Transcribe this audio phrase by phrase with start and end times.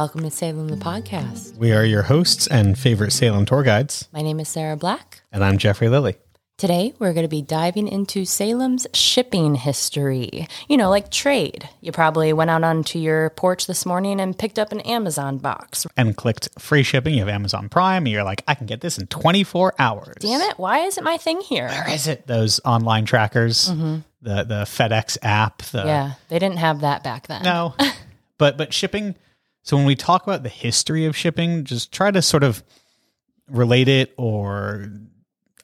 [0.00, 1.58] Welcome to Salem the podcast.
[1.58, 5.20] We are your hosts and favorite Salem tour guides, My name is Sarah Black.
[5.30, 6.16] and I'm Jeffrey Lilley.
[6.56, 10.48] Today, we're going to be diving into Salem's shipping history.
[10.70, 11.68] You know, like trade.
[11.82, 15.86] You probably went out onto your porch this morning and picked up an Amazon box.
[15.98, 17.12] And clicked free shipping.
[17.12, 20.14] You have Amazon Prime, and you're like, I can get this in 24 hours.
[20.20, 21.68] Damn it, why isn't my thing here?
[21.68, 22.26] Where is it?
[22.26, 23.96] Those online trackers, mm-hmm.
[24.22, 25.58] the the FedEx app.
[25.58, 27.42] The, Yeah, they didn't have that back then.
[27.42, 27.74] No,
[28.38, 29.14] but but shipping.
[29.62, 32.62] So when we talk about the history of shipping, just try to sort of
[33.48, 34.86] relate it or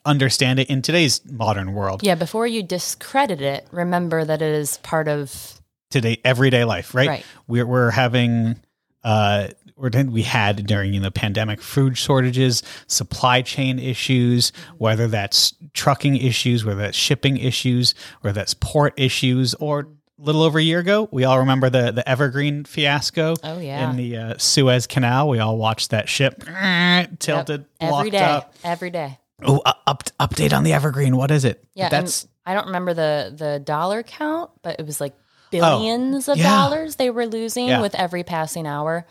[0.04, 2.02] understand it in today's modern world.
[2.04, 5.60] Yeah, before you discredit it, remember that it is part of.
[5.90, 7.24] today everyday life right, Right.
[7.46, 8.56] we're, we're having
[9.04, 16.64] uh we had during the pandemic food shortages supply chain issues whether that's trucking issues
[16.64, 19.86] whether that's shipping issues whether that's port issues or
[20.18, 23.90] little over a year ago we all remember the the evergreen fiasco Oh, yeah.
[23.90, 26.42] in the uh, suez canal we all watched that ship
[27.18, 28.18] tilted Every locked day.
[28.18, 29.18] up Every day.
[29.44, 32.94] oh uh, up, update on the evergreen what is it Yeah, that's I don't remember
[32.94, 35.14] the the dollar count, but it was like
[35.50, 36.44] billions of yeah.
[36.48, 37.80] dollars they were losing Yeah.
[37.80, 39.04] with every passing hour.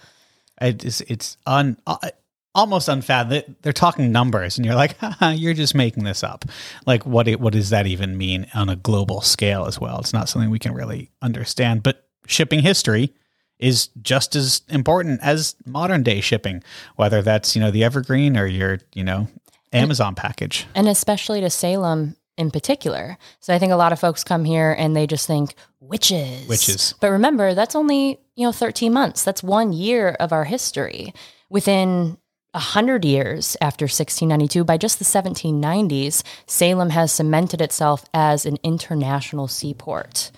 [0.61, 1.97] it's it's un uh,
[2.55, 3.55] almost unfathomable.
[3.61, 6.45] They're talking numbers, and you're like, you're just making this up.
[6.87, 9.99] Like, what it, what does that even mean on a global scale as well?
[9.99, 11.83] It's not something we can really understand.
[11.83, 13.13] But shipping history
[13.59, 16.63] is just as important as modern day shipping,
[16.95, 19.27] whether that's you know the Evergreen or your you know
[19.73, 20.65] Amazon package.
[20.73, 23.17] and especially to Salem in particular.
[23.39, 26.47] So I think a lot of folks come here and they just think witches.
[26.47, 26.93] Witches.
[26.99, 29.23] But remember, that's only, you know, 13 months.
[29.23, 31.13] That's 1 year of our history.
[31.49, 32.17] Within
[32.55, 39.47] 100 years after 1692, by just the 1790s, Salem has cemented itself as an international
[39.47, 40.31] seaport.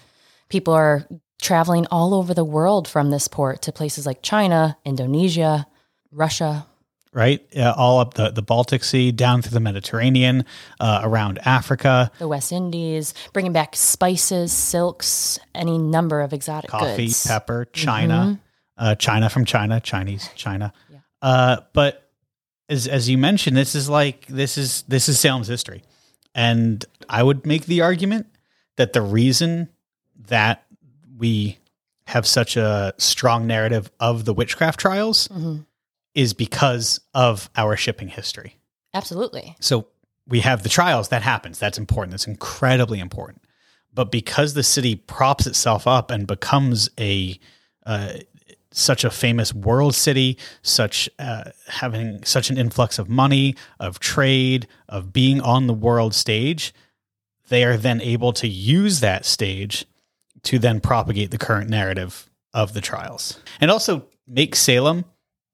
[0.49, 1.07] People are
[1.39, 5.67] traveling all over the world from this port to places like China, Indonesia,
[6.11, 6.65] Russia,
[7.13, 10.45] Right, uh, all up the, the Baltic Sea, down through the Mediterranean,
[10.79, 17.07] uh, around Africa, the West Indies, bringing back spices, silks, any number of exotic coffee,
[17.07, 17.25] goods.
[17.25, 18.39] pepper, China,
[18.77, 20.71] uh, China from China, Chinese China.
[21.21, 22.06] Uh, but
[22.69, 25.83] as as you mentioned, this is like this is this is Salem's history,
[26.35, 28.27] and I would make the argument
[28.75, 29.69] that the reason
[30.27, 30.65] that
[31.17, 31.57] we
[32.05, 35.65] have such a strong narrative of the witchcraft trials Mhm.
[36.15, 38.55] is because of our shipping history.
[38.93, 39.55] Absolutely.
[39.59, 39.87] So
[40.27, 41.59] we have the trials that happens.
[41.59, 42.11] That's important.
[42.11, 43.41] That's incredibly important.
[43.93, 47.39] But because the city props itself up and becomes a
[47.85, 48.13] uh,
[48.71, 54.67] such a famous world city, such uh, having such an influx of money, of trade,
[54.87, 56.73] of being on the world stage,
[57.49, 59.85] they are then able to use that stage
[60.43, 65.05] to then propagate the current narrative of the trials and also make Salem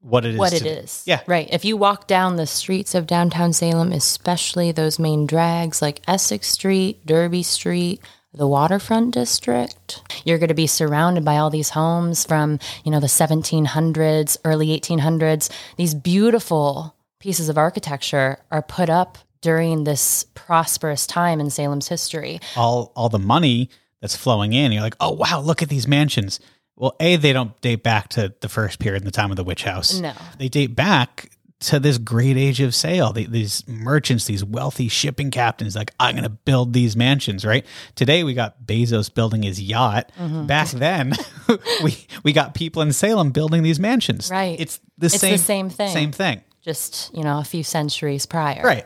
[0.01, 0.37] what it is.
[0.37, 1.03] What it is.
[1.05, 1.21] Yeah.
[1.27, 1.47] Right.
[1.51, 6.47] If you walk down the streets of downtown Salem, especially those main drags like Essex
[6.47, 8.01] Street, Derby Street,
[8.33, 12.99] the waterfront district, you're going to be surrounded by all these homes from, you know,
[12.99, 15.51] the 1700s, early 1800s.
[15.77, 22.39] These beautiful pieces of architecture are put up during this prosperous time in Salem's history.
[22.55, 23.69] all all the money
[24.01, 24.71] that's flowing in.
[24.71, 26.39] You're like, oh wow, look at these mansions.
[26.75, 29.43] Well, a they don't date back to the first period in the time of the
[29.43, 29.99] witch house.
[29.99, 30.13] No.
[30.39, 31.29] they date back
[31.63, 33.13] to this great age of sail.
[33.13, 37.45] These merchants, these wealthy shipping captains, like I'm going to build these mansions.
[37.45, 37.65] Right
[37.95, 40.11] today, we got Bezos building his yacht.
[40.19, 40.45] Mm-hmm.
[40.45, 41.13] Back then,
[41.83, 44.29] we we got people in Salem building these mansions.
[44.29, 44.59] Right.
[44.59, 45.93] it's the It's the same same thing.
[45.93, 46.41] Same thing.
[46.61, 48.61] Just, you know, a few centuries prior.
[48.63, 48.85] Right.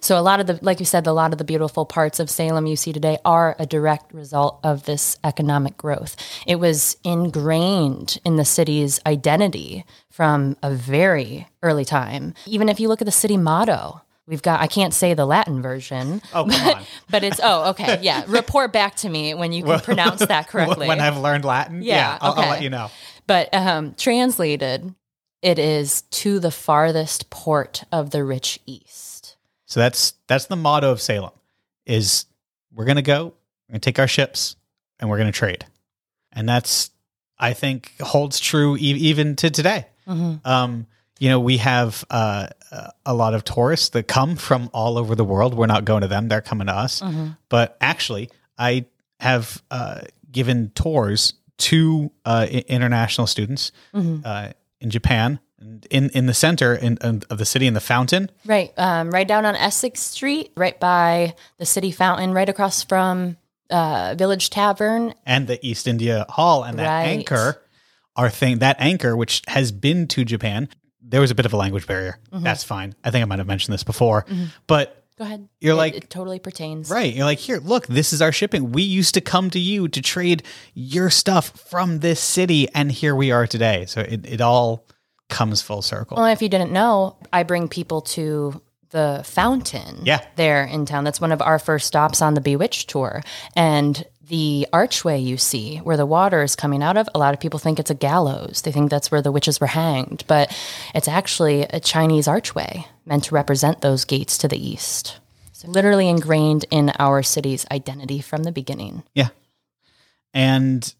[0.00, 2.30] So a lot of the, like you said, a lot of the beautiful parts of
[2.30, 6.16] Salem you see today are a direct result of this economic growth.
[6.46, 12.34] It was ingrained in the city's identity from a very early time.
[12.46, 15.60] Even if you look at the city motto, we've got, I can't say the Latin
[15.60, 16.82] version, Oh on.
[17.10, 17.98] but it's, oh, okay.
[18.02, 18.24] Yeah.
[18.26, 20.88] Report back to me when you can pronounce that correctly.
[20.88, 22.90] when I've learned Latin, Yeah, I'll, I'll let you know.
[23.26, 24.94] But um, translated,
[25.42, 29.03] it is to the farthest port of the rich east.
[29.66, 31.32] So that's that's the motto of Salem
[31.86, 32.26] is
[32.72, 33.34] we're going to go,
[33.68, 34.56] we're to take our ships
[34.98, 35.64] and we're going to trade.
[36.32, 36.90] And that's
[37.38, 39.86] I think holds true e- even to today.
[40.44, 40.86] Um
[41.20, 45.14] you know, we have uh, uh, a lot of tourists that come from all over
[45.14, 45.54] the world.
[45.54, 47.00] We're not going to them; they're coming to us.
[47.48, 48.86] But actually, I
[49.20, 50.00] have uh,
[50.30, 55.38] given tours to uh, international students uh, in Japan,
[55.90, 58.30] in in the center in, in, of the city, in the fountain.
[58.44, 63.36] Right, um, right down on Essex Street, right by the city fountain, right across from
[63.70, 65.14] uh, Village Tavern.
[65.26, 67.08] and the East India Hall and that Right.
[67.08, 67.60] anchor
[68.16, 70.68] our thing, that anchor, which has been to Japan,
[71.02, 72.18] there was a bit of a language barrier.
[72.32, 72.94] That's fine.
[73.02, 74.24] I think I might have mentioned this before,
[74.66, 75.48] but Go ahead.
[75.60, 76.90] You're It- like- it totally pertains.
[76.90, 77.14] Right.
[77.14, 78.72] You're like, here, look, this is our shipping.
[78.72, 80.42] We used to come to you to trade
[80.74, 83.84] your stuff from this city, and here we are today.
[83.86, 84.84] So it, it all
[85.28, 86.16] comes full circle.
[86.16, 88.60] Well, if you didn't know, I bring people to
[88.90, 90.24] the fountain Yeah.
[90.36, 91.02] there in town.
[91.04, 93.22] That's one of our first stops on the Bewitched tour.
[93.56, 97.40] And the archway you see where the water is coming out of, a lot of
[97.40, 98.62] people think it's a gallows.
[98.62, 100.56] They think that's where the witches were hanged, but
[100.94, 105.18] it's actually a Chinese archway meant to represent those gates to the east.
[105.52, 109.02] So literally ingrained in our city's identity from the beginning.
[109.14, 109.28] Yeah.
[110.32, 110.94] And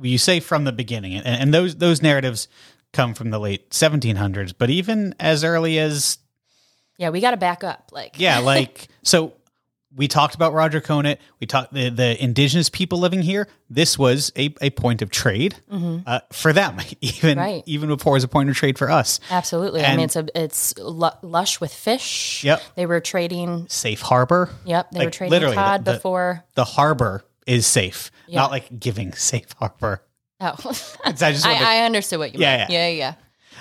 [0.00, 2.48] you say from the beginning, and, and those those narratives
[2.92, 6.18] come from the late 1700s, but even as early as
[6.98, 7.90] Yeah, we got to back up.
[7.92, 9.32] Like, yeah, like so
[9.94, 11.20] we talked about Roger Conant.
[11.38, 13.46] We talked the the indigenous people living here.
[13.68, 17.38] This was a, a point of trade uh, for them, even Mm-hmm.
[17.38, 17.62] Right.
[17.66, 19.20] even before it was a point of trade for us.
[19.30, 19.82] Absolutely.
[19.84, 22.42] I mean, it's a it's lu- lush with fish.
[22.42, 22.62] Yep.
[22.74, 23.66] They were trading.
[23.68, 24.48] Safe harbor.
[24.64, 24.92] Yep.
[24.92, 26.42] They were trading literally, cod the- before.
[26.54, 28.40] The harbor is safe, Yeah.
[28.40, 30.00] not like giving safe harbor.
[30.42, 30.50] Oh,
[31.04, 32.70] I just wanted to- I, I understood what you Yeah, meant.
[32.70, 32.88] yeah.
[32.88, 33.14] Yeah, yeah,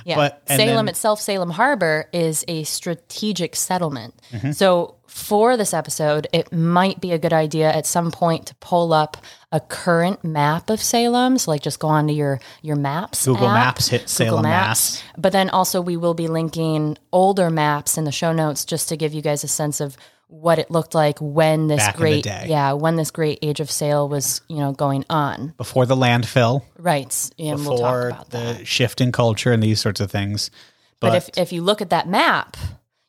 [0.05, 0.15] yeah.
[0.15, 4.15] But- Salem then- itself, Salem Harbor, is a strategic settlement.
[4.31, 4.51] Mm-hmm.
[4.51, 8.93] So for this episode, it might be a good idea at some point to pull
[8.93, 9.17] up
[9.51, 11.37] a current map of Salem.
[11.37, 13.25] So like just go onto your your maps.
[13.25, 15.03] Google app, Maps, hit Salem, Mass.
[15.17, 18.95] But then also we will be linking older maps in the show notes just to
[18.95, 19.97] give you guys a sense of
[20.31, 24.07] what it looked like when this Back great yeah when this great age of sail
[24.07, 25.53] was you know going on.
[25.57, 28.67] Before the landfill, right and we'll talk before about the that.
[28.67, 30.49] shift in culture and these sorts of things.
[31.01, 32.55] but, if if you look at that map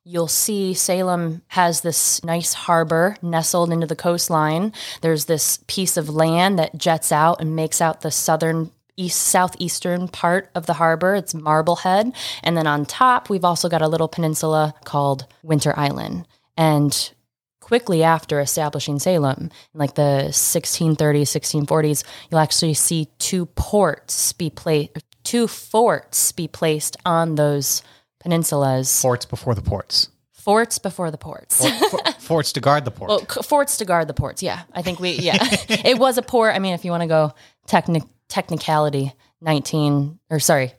[0.05, 4.73] you'll see Salem has this nice harbor nestled into the coastline.
[5.01, 10.09] There's this piece of land that jets out and makes out the southern east southeastern
[10.09, 11.15] part of the harbor.
[11.15, 12.13] It's Marblehead.
[12.43, 17.13] And then on top we've also got a little peninsula called Winter Island and
[17.61, 24.51] quickly after establishing Salem, in like the 1630s, 1640s, you'll actually see two ports be
[24.51, 24.91] placed,
[25.25, 27.83] two forts be placed on those
[28.25, 29.01] peninsulas.
[29.01, 31.65] forts before the ports, Forts before the ports.
[31.91, 33.09] For- forts to guard the port.
[33.09, 34.43] Well, forts to guard the ports.
[34.43, 35.13] Yeah, I think we.
[35.13, 35.37] Yeah,
[35.69, 36.57] it was a port.
[36.57, 37.33] I mean, if you want to go
[37.67, 40.73] technic technicality, nineteen or sorry,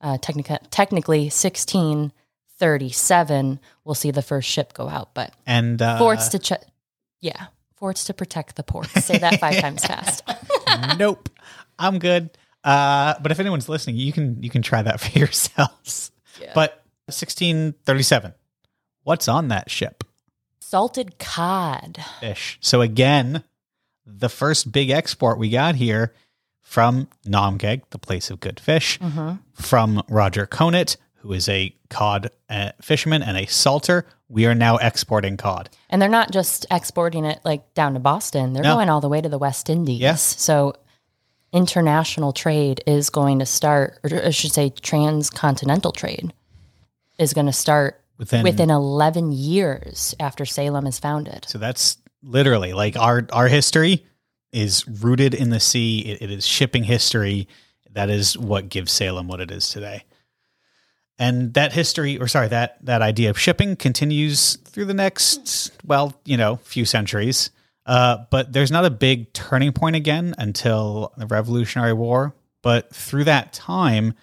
[0.00, 2.12] uh, technica technically sixteen
[2.58, 3.60] thirty seven.
[3.84, 6.52] We'll see the first ship go out, but and uh, forts to ch-
[7.20, 7.46] yeah
[7.76, 10.22] forts to protect the ports say that five times fast
[10.98, 11.28] nope,
[11.78, 12.30] I'm good.
[12.62, 16.10] Uh, but if anyone's listening, you can you can try that for yourselves.
[16.54, 18.32] But 1637,
[19.02, 20.04] what's on that ship?
[20.60, 22.58] salted cod Fish.
[22.60, 23.44] So again,
[24.06, 26.12] the first big export we got here
[26.62, 28.98] from Naumkeag, the place of good fish,
[29.52, 34.04] from Roger Conant, who is a cod uh, fisherman and a salter.
[34.28, 35.70] We are now exporting cod.
[35.88, 38.74] and they're not just exporting it like down to boston they're No.
[38.74, 40.16] going all the way to the west indies Yeah.
[40.16, 40.74] so
[41.52, 46.32] international trade is going to start or i should say transcontinental trade
[47.18, 52.72] is going to start Within, within 11 years after salem is founded So that's literally
[52.72, 54.04] like our our history
[54.52, 55.98] is rooted in the sea.
[56.00, 57.48] It, it is shipping history.
[57.90, 60.04] That is what gives Salem what it is today.
[61.18, 66.12] And that history, or sorry, that that idea of shipping continues through the next, well,
[66.24, 67.50] you know, few centuries.
[67.86, 72.34] Uh, but there's not a big turning point again until the Revolutionary War.
[72.62, 74.14] But through that time,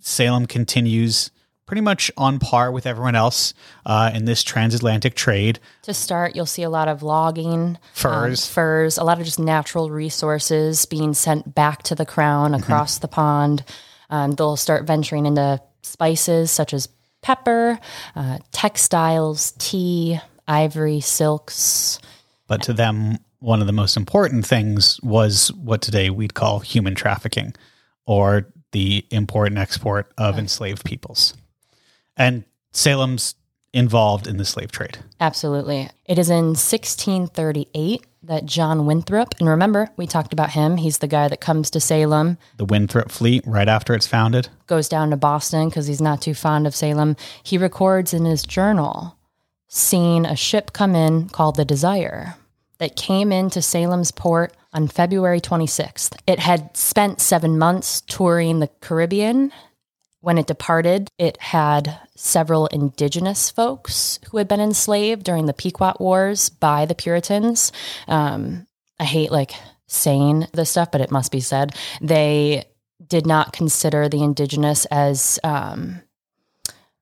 [0.00, 1.30] Salem continues
[1.64, 3.52] pretty much on par with everyone else
[3.84, 5.58] uh, in this transatlantic trade.
[5.82, 8.46] to start you'll see a lot of logging Furs.
[8.48, 12.62] um, furs a lot of just natural resources being sent back to the crown Mm-hmm.
[12.62, 13.64] across the pond
[14.10, 16.88] um, they'll start venturing into spices such as
[17.22, 17.78] pepper
[18.14, 21.98] uh, textiles tea ivory silks
[22.46, 26.94] But to them, one of the most important things was what today we'd call human
[26.94, 27.54] trafficking
[28.06, 31.34] or the import and export of enslaved peoples.
[32.16, 33.34] And Salem's
[33.76, 34.98] involved in the slave trade.
[35.20, 35.90] Absolutely.
[36.06, 40.78] It is in 1638 that John Winthrop, and remember, we talked about him.
[40.78, 44.88] He's the guy that comes to Salem, The Winthrop fleet, right after it's founded, goes
[44.88, 47.16] down to Boston because he's not too fond of Salem.
[47.42, 49.18] He records in his journal
[49.68, 52.36] seeing a ship come in called the Desire
[52.78, 56.16] that came into Salem's port on February 26th.
[56.26, 59.52] It had spent seven months touring the Caribbean.
[60.26, 65.98] When it departed, it had several indigenous folks who had been enslaved during the Pequot
[66.00, 67.70] Wars by the Puritans.
[68.08, 68.66] Um,
[68.98, 69.52] I hate like
[69.86, 71.76] saying this stuff, but it must be said.
[72.00, 72.64] They
[73.06, 76.02] did not consider the indigenous as um,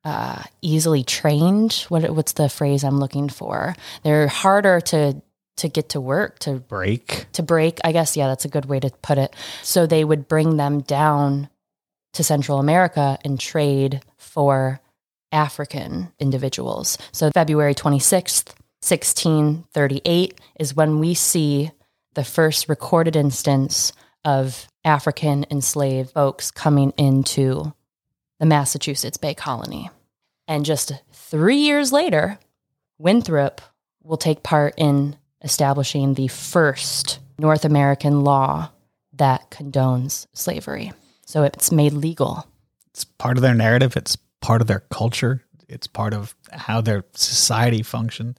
[0.04, 1.86] uh, easily trained.
[1.88, 3.74] What what's the phrase I'm looking for?
[4.02, 5.22] They're harder to
[5.56, 7.24] to get to work to Break.
[7.32, 7.78] to break.
[7.84, 9.34] I guess yeah, that's a good way to put it.
[9.62, 11.48] So they would bring them down
[12.14, 14.80] to Central America and trade for
[15.32, 16.96] African individuals.
[17.12, 21.70] So February 26th, 1638 is when we see
[22.14, 23.92] the first recorded instance
[24.24, 27.72] of African enslaved folks coming into
[28.38, 29.90] the Massachusetts Bay Colony.
[30.46, 32.38] And just three years later,
[32.98, 33.60] Winthrop
[34.02, 38.70] will take part in establishing the first North American law
[39.14, 40.92] that condones slavery.
[41.26, 42.46] So it's made legal.
[42.90, 43.96] It's part of their narrative.
[43.96, 45.42] It's part of their culture.
[45.68, 48.38] It's part of how their society functioned.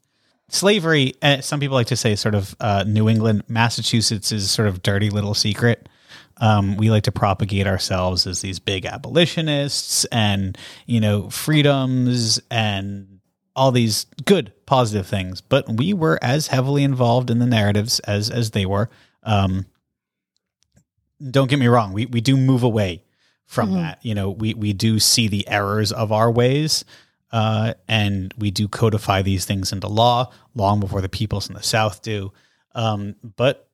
[0.50, 4.68] Slavery, uh, some people like to say, sort of uh, New England, Massachusetts is sort
[4.68, 5.90] of dirty little secret.
[6.38, 13.20] Um, we like to propagate ourselves as these big abolitionists and, you know, freedoms and
[13.56, 15.42] all these good, positive things.
[15.42, 18.90] But we were as heavily involved in the narratives as as they were.
[19.24, 19.66] Um,
[21.32, 23.04] don't get me wrong, we, we do move away
[23.46, 24.00] from that.
[24.04, 26.84] You know, we, we do see the errors of our ways,
[27.32, 31.64] uh, and we do codify these things into law long before the peoples in the
[31.64, 32.32] South do.
[32.74, 33.70] Um, but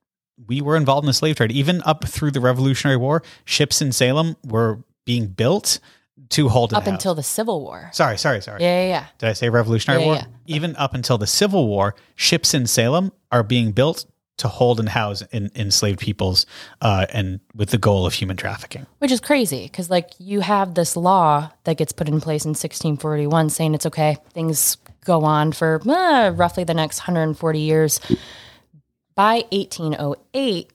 [0.48, 1.52] we were involved in the slave trade.
[1.52, 5.80] Even up through the Revolutionary War, ships in Salem were being built
[6.30, 7.90] to hold Up until the Civil War.
[7.94, 8.62] Sorry, sorry, sorry.
[8.62, 9.06] Yeah, yeah, yeah.
[9.18, 10.16] Did I say Revolutionary Yeah, War?
[10.16, 10.26] yeah.
[10.48, 14.06] Even up until the Civil War, ships in Salem are being built
[14.38, 16.46] to hold and house in, enslaved peoples,
[16.82, 18.88] uh, and with the goal of human trafficking.
[19.00, 22.50] Which is crazy because, like, you have this law that gets put in place in
[22.50, 24.18] 1641 saying it's okay.
[24.34, 28.00] Things go on for uh, roughly the next 140 years.
[29.16, 30.72] By 1808,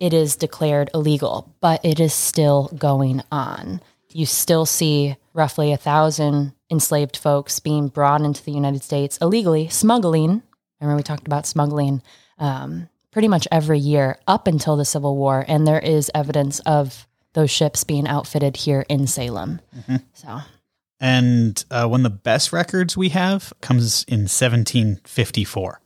[0.00, 3.80] it is declared illegal, but it is still going on.
[4.12, 9.68] You still see roughly a thousand enslaved folks being brought into the United States illegally,
[9.68, 10.42] smuggling.
[10.80, 12.02] I remember, we talked about smuggling
[12.38, 17.08] um, pretty much every year up until the Civil War, and there is evidence of
[17.32, 19.58] those ships being outfitted here in Salem.
[20.12, 20.40] So,
[21.00, 25.80] And uh, one of the best records we have comes in 1754.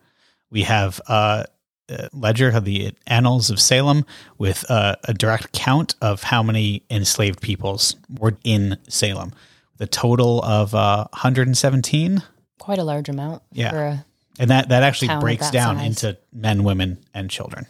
[0.50, 1.44] We have uh,
[1.88, 4.04] a ledger of the Annals of Salem
[4.36, 9.32] with uh, a direct count of how many enslaved peoples were in Salem.
[9.76, 12.24] The total of uh, 117.
[12.58, 13.44] quite a large amount.
[13.52, 13.70] Yeah.
[13.70, 14.04] For a,
[14.40, 15.86] And that, that actually Town breaks that down size.
[15.86, 17.66] into men, women, and children.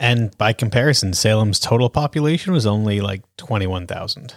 [0.00, 4.34] And by comparison, Salem's total population was only like 21,000.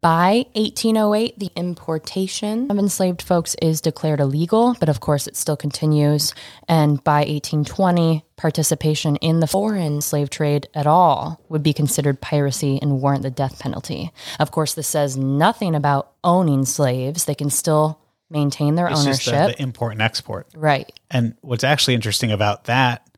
[0.00, 5.58] by 1808, the importation of enslaved folks is declared illegal, but of course it still
[5.58, 6.32] continues.
[6.68, 12.78] And by 1820, participation in the foreign slave trade at all would be considered piracy
[12.80, 14.10] and warrant the death penalty.
[14.38, 17.26] Of course, this says nothing about owning slaves.
[17.26, 18.00] They can still
[18.30, 19.48] maintain their It's just ownership.
[19.50, 20.46] the, the import and export.
[20.54, 20.90] right.
[21.10, 23.08] And what's actually interesting about that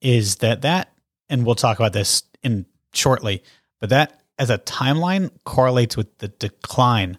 [0.00, 0.92] is that that,
[1.28, 3.42] and we'll talk about this in shortly,
[3.80, 7.18] but that as a timeline correlates with the decline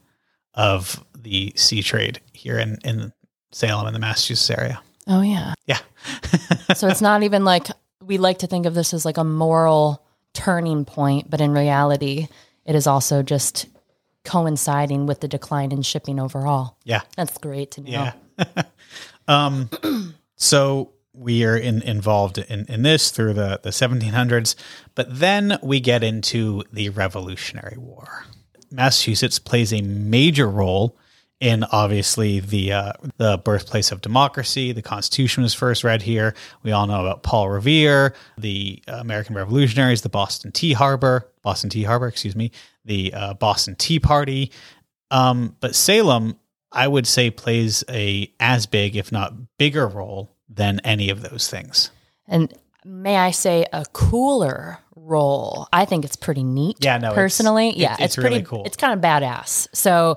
[0.54, 3.14] of the sea trade here in, in
[3.52, 4.82] Salem in the Massachusetts area.
[5.08, 5.54] Oh, yeah.
[5.66, 5.80] Yeah.
[6.76, 7.68] so it's not even like
[8.02, 12.28] we like to think of this as like a moral turning point, but in reality,
[12.66, 13.68] it is also just
[14.24, 16.78] coinciding with the decline in shipping overall.
[16.84, 17.02] yeah.
[17.16, 18.12] That's great to know.
[18.38, 18.64] Yeah.
[19.28, 19.70] um,
[20.36, 24.56] so we are in, involved in, in this through the, the 1700s,
[24.96, 28.26] but then we get into the Revolutionary War.
[28.72, 30.98] Massachusetts plays a major role
[31.44, 34.72] in obviously the uh, the birthplace of democracy.
[34.72, 36.34] The Constitution was first read here.
[36.64, 41.84] We all know about Paul Revere, the American Revolutionaries, the Boston Tea Harbor, Boston Tea
[41.84, 42.52] Harbor, excuse me,
[42.86, 44.52] the uh, Boston Tea Party.
[45.12, 46.40] Um, but Salem,
[46.72, 51.50] I would say, plays a as big, if not bigger, role than any of those
[51.50, 51.92] things.
[52.26, 52.54] And
[52.86, 55.68] may I say a cooler role?
[55.74, 56.78] I think it's pretty neat.
[56.80, 58.64] Yeah, no, it's- personally, it's- yeah, it's pretty really cool.
[58.66, 59.68] It's kind of badass.
[59.74, 60.16] So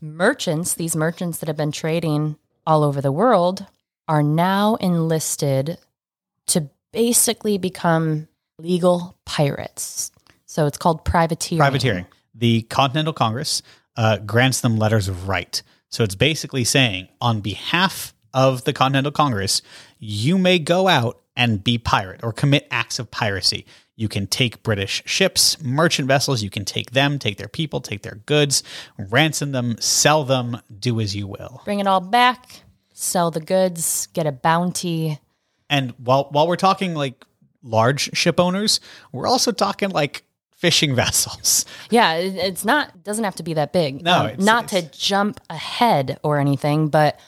[0.00, 2.36] merchants, these merchants that have been trading
[2.66, 3.66] all over the world,
[4.06, 5.78] are now enlisted
[6.46, 8.28] to basically become
[8.58, 10.10] legal pirates.
[10.46, 11.60] So it's called privateering.
[11.60, 12.06] Privateering.
[12.34, 13.62] The Continental Congress
[13.96, 15.62] uh, grants them letters of right.
[15.90, 19.62] So it's basically saying, on behalf of the Continental Congress,
[19.98, 23.64] you may go out and be pirate or commit acts of piracy.
[23.98, 28.02] You can take British ships, merchant vessels, you can take them, take their people, take
[28.02, 28.62] their goods,
[28.96, 31.62] ransom them, sell them, do as you will.
[31.64, 32.62] Bring it all back,
[32.92, 35.18] sell the goods, get a bounty.
[35.68, 37.24] And while while we're talking like
[37.64, 38.78] large ship owners,
[39.10, 40.22] we're also talking like
[40.56, 41.64] fishing vessels.
[41.90, 44.02] Yeah, it's not doesn't have to be that big.
[44.02, 47.18] No, Um, it's- not it's- to jump ahead or anything, but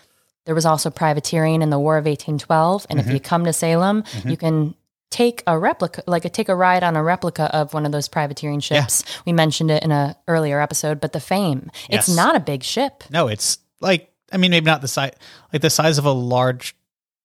[0.44, 3.08] there was also privateering in the War of 1812, and Mm-hmm.
[3.08, 4.74] if you come to Salem, you can
[5.10, 8.08] take a replica, like a, take a ride on a replica of one of those
[8.08, 9.04] privateering ships.
[9.26, 13.04] We mentioned it in a earlier episode, but the Fame, it's not a big ship.
[13.10, 15.12] No, it's like I mean maybe not the size
[15.52, 16.76] like the size of a large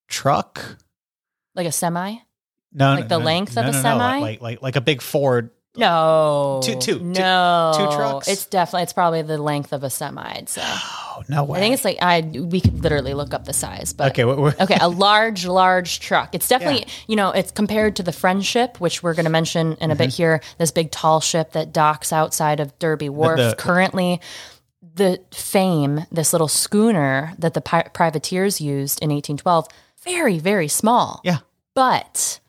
[0.07, 0.77] truck.
[1.53, 2.17] Like a semi?
[2.73, 4.19] No, Like no, the no, length no, of a semi?
[4.19, 5.51] like like like a big Ford.
[5.77, 6.61] No.
[6.63, 7.73] Two- two- two- no.
[7.75, 8.27] two trucks?
[8.29, 10.49] It's definitely, it's probably the length of a semi, I'd
[11.29, 11.57] no way!
[11.57, 14.11] I think it's like, I, we could literally look up the size, but.
[14.11, 14.25] okay.
[14.25, 16.33] What, what, Okay, a large, large truck.
[16.33, 16.93] It's definitely, Yeah.
[17.07, 20.09] you know, it's compared to the Friendship, which we're going to mention in a bit
[20.09, 20.15] Mm-hmm.
[20.17, 20.41] here.
[20.57, 23.37] This big, tall ship that docks outside of Derby Wharf.
[23.37, 24.21] the- Currently,
[24.93, 29.67] the Fame, this little schooner that the pi- privateers used in 1812,
[30.03, 31.19] very, very small.
[31.23, 31.39] Yeah,
[31.73, 32.39] But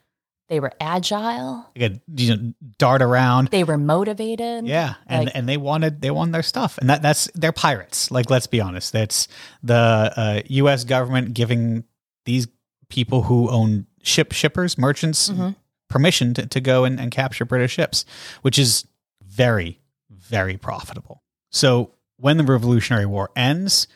[0.48, 1.66] they were agile.
[1.74, 3.48] they could you know, dart around.
[3.48, 4.66] They were motivated.
[4.66, 8.10] Yeah, and Like- and they wanted they wanted their stuff, and that that's they're pirates.
[8.10, 9.28] Like let's be honest, that's
[9.62, 10.84] the uh, U.S.
[10.84, 11.84] government giving
[12.24, 12.46] these
[12.88, 15.50] people who own ship shippers merchants Mm-hmm.
[15.88, 18.04] permission to, to go and, and capture British ships,
[18.42, 18.86] which is
[19.24, 21.22] very very profitable.
[21.50, 23.86] So when the Revolutionary War ends,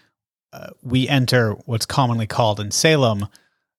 [0.52, 3.26] uh, we enter what's commonly called in Salem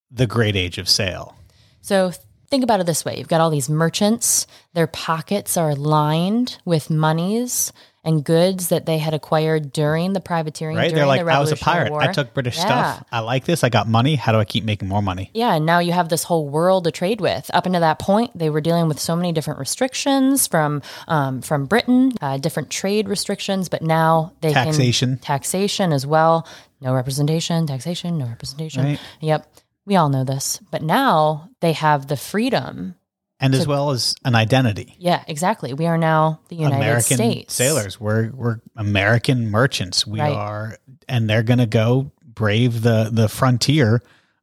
[0.09, 1.35] the Great Age of Sail.
[1.81, 2.11] So
[2.51, 6.89] think about it this way you've got all these merchants, their pockets are lined with
[6.91, 10.75] monies and goods that they had acquired during the privateering.
[10.75, 10.85] Right?
[10.89, 11.91] During They're like, the I was a pirate.
[11.91, 12.01] War.
[12.01, 12.65] I took British Yeah.
[12.65, 13.03] stuff.
[13.11, 13.63] I like this.
[13.63, 14.15] I got money.
[14.15, 15.29] How do I keep making more money?
[15.35, 17.51] Yeah, and now you have this whole world to trade with.
[17.53, 21.67] Up until that point, they were dealing with so many different restrictions from um, from
[21.67, 23.69] Britain, uh, different trade restrictions.
[23.69, 25.09] But now they Taxation.
[25.09, 26.47] can taxation as well.
[26.81, 28.83] No representation, taxation, no representation.
[28.83, 28.99] Right.
[29.19, 29.45] Yep,
[29.85, 30.59] we all know this.
[30.71, 32.95] But now they have the freedom.
[33.39, 34.95] and as well as an identity.
[34.99, 35.73] Yeah, exactly.
[35.73, 37.99] We are now the United American States sailors.
[37.99, 40.05] We're we're American merchants.
[40.05, 40.33] We Right.
[40.35, 40.77] are,
[41.09, 44.01] and they're going to go brave the the frontier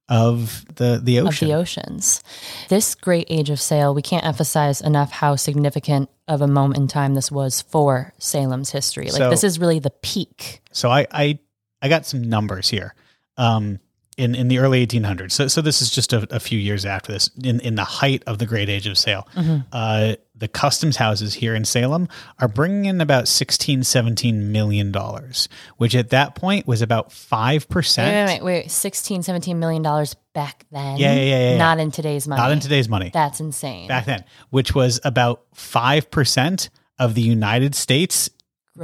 [0.08, 2.22] of the the of the oceans.
[2.70, 6.88] This great age of sail, we can't emphasize enough how significant of a moment in
[6.88, 9.06] time this was for Salem's history.
[9.10, 10.60] Like So- this is really the peak.
[10.72, 11.38] so I I
[11.82, 12.94] I got some numbers here.
[13.36, 13.78] Um,
[14.18, 15.32] in, in the early 1800s.
[15.32, 17.30] So, so this is just a, a few years after this.
[17.42, 19.58] In in the height of the Great Age of Sail, Mm-hmm.
[19.72, 22.06] uh, the customs houses here in Salem
[22.38, 27.62] are bringing in about 16, 17 million dollars, which at that point was about five
[27.62, 28.28] Wait, percent.
[28.28, 28.70] wait, wait, wait.
[28.70, 30.96] 16, 17 million dollars back then.
[30.96, 32.40] Yeah, yeah, yeah, yeah, Not in today's money.
[32.40, 33.10] Not in today's money.
[33.12, 33.88] That's insane.
[33.88, 36.68] back then, which was about 5%
[37.00, 38.30] of the United States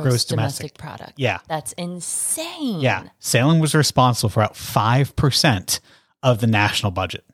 [0.03, 0.77] gross, domestic.
[0.77, 1.15] product.
[1.17, 1.39] Yeah.
[1.49, 2.81] That's insane.
[2.81, 3.09] Yeah.
[3.19, 5.81] Salem was responsible for about 5%
[6.23, 7.25] of the national budget.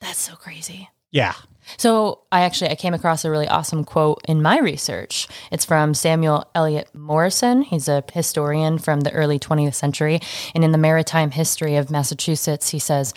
[0.00, 0.88] That's so crazy.
[1.10, 1.34] Yeah.
[1.78, 5.26] So I actually I came across a really awesome quote in my research.
[5.50, 7.62] It's from Samuel Eliot Morison.
[7.62, 10.20] He's a historian from the early 20th century,
[10.54, 13.14] and in the maritime history of Massachusetts, he says,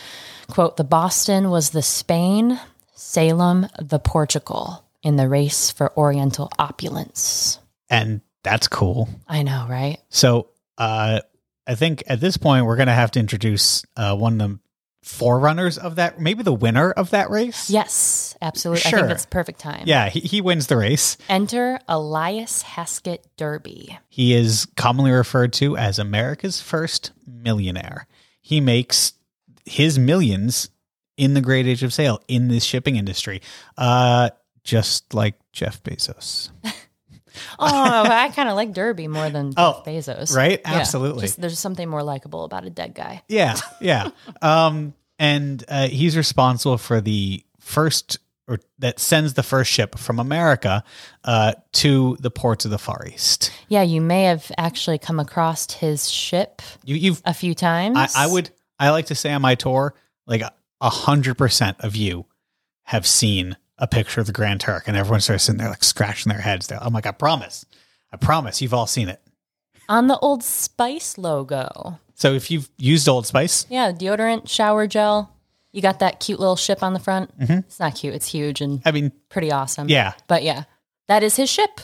[0.47, 2.59] "quote The Boston was the Spain,
[2.95, 9.09] Salem the Portugal in the race for Oriental opulence." And that's cool.
[9.27, 9.97] I know, right?
[10.09, 11.19] So uh,
[11.67, 14.59] I think at this point, we're going to have to introduce uh, one of the
[15.03, 17.69] forerunners of that, maybe the winner of that race.
[17.69, 18.83] Yes, absolutely.
[18.85, 18.99] I Sure.
[18.99, 19.83] think it's perfect time.
[19.85, 21.17] Yeah, he, he wins the race.
[21.29, 23.97] Enter Elias Haskett Derby.
[24.09, 28.07] He is commonly referred to as America's first millionaire.
[28.41, 29.13] He makes
[29.65, 30.69] his millions
[31.17, 33.41] in the great age of sail in this shipping industry,
[33.77, 34.29] uh,
[34.63, 36.49] just like Jeff Bezos.
[37.59, 40.35] Oh, I kind of like Derby more than Oh, Jeff Bezos.
[40.35, 40.59] right?
[40.65, 41.21] Yeah, Absolutely.
[41.21, 43.21] just- there's something more likable about a dead guy.
[43.27, 44.09] Yeah, yeah.
[44.41, 50.19] um, and uh, he's responsible for the first, or that sends the first ship from
[50.19, 50.83] America
[51.25, 53.51] uh, to the ports of the Far East.
[53.67, 57.97] Yeah, you may have actually come across his ship You, you've, a few times.
[57.97, 59.93] I, I would, I like to say on my tour,
[60.25, 62.25] like a hundred percent of you
[62.83, 66.29] have seen a picture of the Grand Turk, and everyone starts sitting there like scratching
[66.31, 66.67] their heads.
[66.67, 67.65] There, I'm like, I promise,
[68.13, 69.21] I promise, you've all seen it.
[69.87, 71.99] on the Old Spice logo.
[72.13, 75.33] So if you've used Old Spice, Yeah, deodorant, shower gel.
[75.71, 77.37] You got that cute little ship on the front.
[77.39, 77.59] Mhm.
[77.59, 78.13] It's not cute.
[78.13, 79.87] It's huge and I mean, pretty awesome.
[79.89, 80.63] yeah, But yeah,
[81.07, 81.79] that is his ship.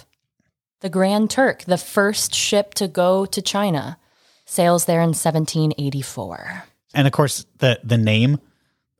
[0.81, 3.97] The Grand Turk, the first ship to go to China,
[4.45, 6.63] sails there in 1784.
[6.93, 8.39] and of course the the name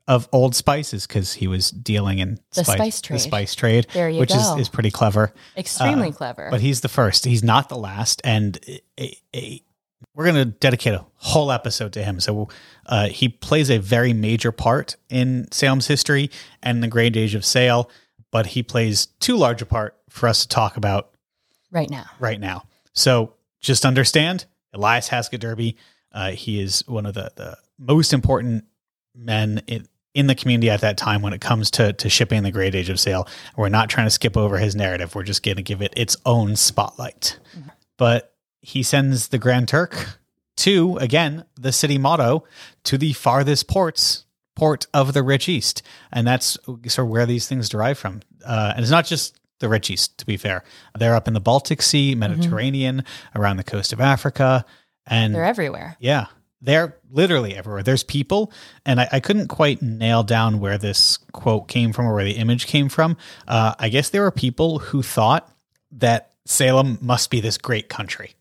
[0.08, 3.14] of Old spices because he was dealing in The spice, spice trade.
[3.16, 4.54] the spice trade, There you which go.
[4.54, 5.32] is is pretty clever.
[5.56, 6.48] Extremely clever.
[6.50, 7.24] But he's the first.
[7.24, 8.58] He's not the last, and
[8.98, 9.62] a, a,
[10.14, 12.20] we're going to dedicate a whole episode to him.
[12.20, 12.48] So
[12.86, 16.30] uh, he plays a very major part in Salem's history
[16.62, 17.90] and the Great Age of Sail.
[18.30, 21.10] But he plays too large a part for us to talk about
[21.70, 22.04] right now.
[22.18, 22.64] right now.
[22.92, 25.76] So just understand Elias Haskett Derby.
[26.12, 28.64] Uh, he is one of the, the most important
[29.14, 32.50] men in, in the community at that time when it comes to, to shipping the
[32.50, 33.28] great age of sail.
[33.56, 35.14] We're not trying to skip over his narrative.
[35.14, 37.38] We're just going to give it its own spotlight.
[37.98, 40.18] But he sends the Grand Turk
[40.56, 42.44] to, again, the city motto,
[42.84, 44.24] to the farthest ports,
[44.54, 45.82] port of the rich East.
[46.10, 48.22] And that's sort of where these things derive from.
[48.44, 50.64] Uh, and it's not just the rich East, to be fair.
[50.98, 54.64] They're up in the Baltic Sea, Mediterranean, around the coast of Africa.
[55.06, 55.96] And They're everywhere.
[56.00, 56.26] yeah,
[56.66, 57.82] they're literally everywhere.
[57.82, 58.52] There's people,
[58.84, 62.32] and I, I couldn't quite nail down where this quote came from or where the
[62.36, 63.16] image came from.
[63.48, 65.50] Uh, I guess there were people who thought
[65.92, 68.34] that Salem must be this great country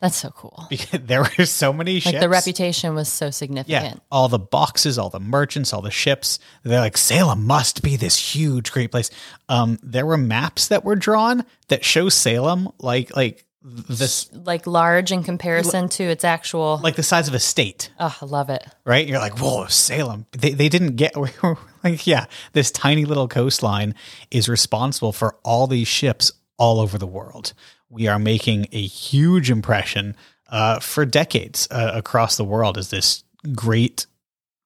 [0.00, 0.66] That's so cool.
[0.70, 2.20] because there were so many Like ships.
[2.20, 3.84] the reputation was so significant.
[3.84, 6.38] yeah, all the boxes, all the merchants, all the ships.
[6.62, 9.10] They're like Salem must be this huge, great place.
[9.48, 15.10] Um, there were maps that were drawn that show Salem like like this Like large
[15.12, 16.78] in comparison to its actual.
[16.82, 17.90] like the size of a state.
[17.98, 18.64] oh, I love it.
[18.84, 19.06] right?
[19.06, 20.26] You're like, whoa, Salem.
[20.32, 21.14] They, they didn't get,
[21.84, 23.94] like, yeah, this tiny little coastline
[24.30, 27.52] is responsible for all these ships all over the world.
[27.90, 30.14] We are making a huge impression
[30.48, 34.06] uh, for decades uh, across the world as this great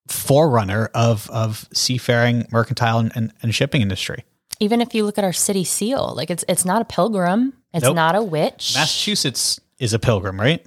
[0.08, 4.24] forerunner of, of seafaring, mercantile, and, and, and shipping industry.
[4.60, 7.84] Even if you look at our city seal, like it's it's not a pilgrim, it's
[7.84, 7.96] Nope.
[7.96, 8.72] not a witch.
[8.74, 10.64] Massachusetts is a pilgrim, right?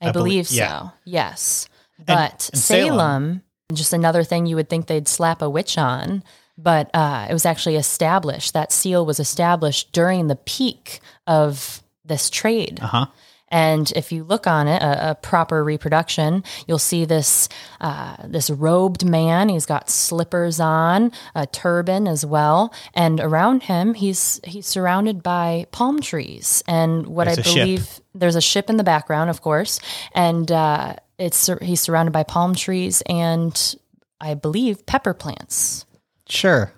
[0.00, 0.54] I, I belie- believe so.
[0.56, 0.88] yeah.
[1.04, 1.68] Yes.
[2.04, 3.42] But and Salem, Salem-
[3.74, 6.22] just another thing you would think they'd slap a witch on,
[6.56, 8.54] but uh, it was actually established.
[8.54, 12.80] That seal was established during the peak of this trade.
[12.82, 13.06] Uh huh.
[13.50, 17.48] And if you look on it, a, a proper reproduction, you'll see this
[17.80, 19.48] uh, this robed man.
[19.48, 25.66] He's got slippers on, a turban as well, and around him, he's he's surrounded by
[25.72, 26.62] palm trees.
[26.68, 27.54] And what There's I a ship.
[27.54, 29.80] believe there's a ship in the background, of course,
[30.14, 33.74] and uh, it's he's surrounded by palm trees and
[34.20, 35.86] I believe pepper plants.
[36.28, 36.72] Sure.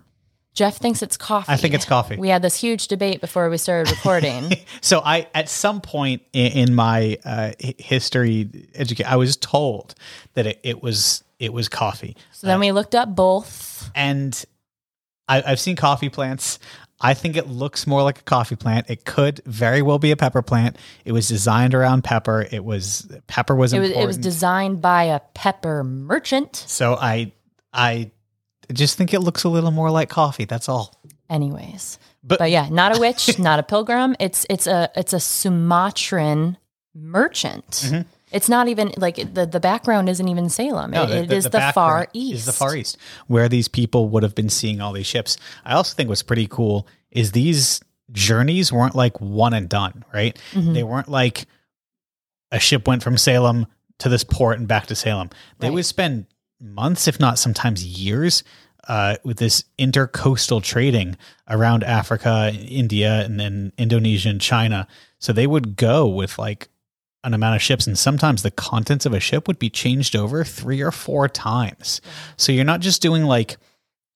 [0.54, 1.50] Jeff thinks it's coffee.
[1.50, 2.16] I think it's coffee.
[2.16, 4.52] We had this huge debate before we started recording.
[4.82, 9.94] So I, at some point in, in my uh, history education, I was told
[10.34, 13.90] that it, it was it was coffee, so then we looked up both.
[13.94, 14.44] and
[15.28, 16.58] I, I've seen coffee plants.
[17.00, 18.90] I think it looks more like a coffee plant.
[18.90, 20.76] It could very well be a pepper plant.
[21.04, 22.46] It was designed around pepper.
[22.50, 24.04] It was pepper was It was important.
[24.04, 26.56] it was designed by a pepper merchant.
[26.56, 27.32] so I
[27.72, 28.10] I
[28.72, 30.44] just think it looks a little more like coffee.
[30.44, 31.00] That's all.
[31.30, 34.14] Anyways, But- but, yeah, not a witch, not a pilgrim.
[34.20, 36.56] It's it's a it's a Sumatran
[36.94, 37.90] merchant.
[38.32, 40.90] It's not even like the the background isn't even Salem.
[40.92, 42.34] No, It- the- it the- is the the, far east.
[42.40, 45.36] Is the far east where these people would have been seeing all these ships.
[45.64, 47.80] I also think what's pretty cool is these
[48.10, 50.38] journeys weren't like one and done, right?
[50.52, 50.72] Mm-hmm.
[50.74, 51.46] They weren't like
[52.50, 53.66] a ship went from Salem
[53.98, 55.30] to this port and back to Salem.
[55.58, 55.74] They Right.
[55.74, 56.26] would spend
[56.62, 58.44] months, if not sometimes years,
[58.88, 61.16] uh, with this intercoastal trading
[61.48, 64.86] around Africa, India, and then Indonesia and China.
[65.18, 66.68] So they would go with like
[67.24, 70.42] an amount of ships, and sometimes the contents of a ship would be changed over
[70.42, 72.00] three or four times.
[72.36, 73.56] So you're not just doing like,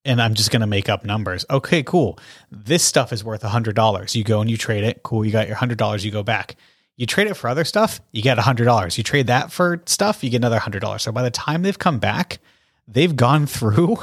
[0.04, 1.44] and I'm just going to make up numbers.
[1.48, 2.18] Okay, cool.
[2.50, 4.14] This stuff is worth a $100.
[4.14, 5.02] You go and you trade it.
[5.04, 5.24] Cool.
[5.24, 6.04] You got your $100.
[6.04, 6.56] You go back.
[6.96, 8.96] You trade it for other stuff, you get $100.
[8.96, 11.00] You trade that for stuff, you get another $100.
[11.00, 12.38] So by the time they've come back,
[12.88, 13.98] they've gone through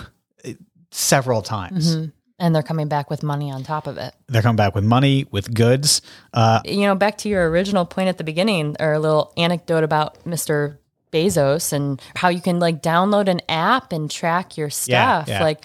[0.92, 1.96] several times.
[1.96, 2.12] Mhm.
[2.40, 4.14] and they're coming back with money on top of it.
[4.28, 6.02] They're coming back with money, with goods.
[6.34, 9.84] Uh, You know, back to your original point at the beginning, or a little anecdote
[9.84, 10.78] about Mr.
[11.14, 15.28] Bezos and how you can like download an app and track your Yeah, stuff.
[15.30, 15.44] yeah.
[15.44, 15.64] Like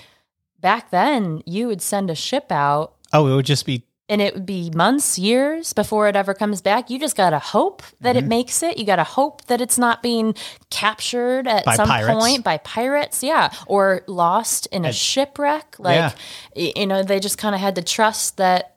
[0.61, 4.35] back then, you would send a ship out oh, it would just be and it
[4.35, 6.89] would be months, years before it ever comes back.
[6.91, 8.25] You just got to hope that Mm-hmm.
[8.25, 8.79] it makes it.
[8.79, 10.35] You got to hope that it's not being
[10.71, 12.19] captured at By some pirates.
[12.25, 13.23] point by pirates.
[13.23, 13.53] Yeah.
[13.67, 15.77] Or lost in a shipwreck.
[15.79, 16.15] Like,
[16.57, 16.73] Yeah.
[16.79, 18.77] you know, they just kind of had to trust that.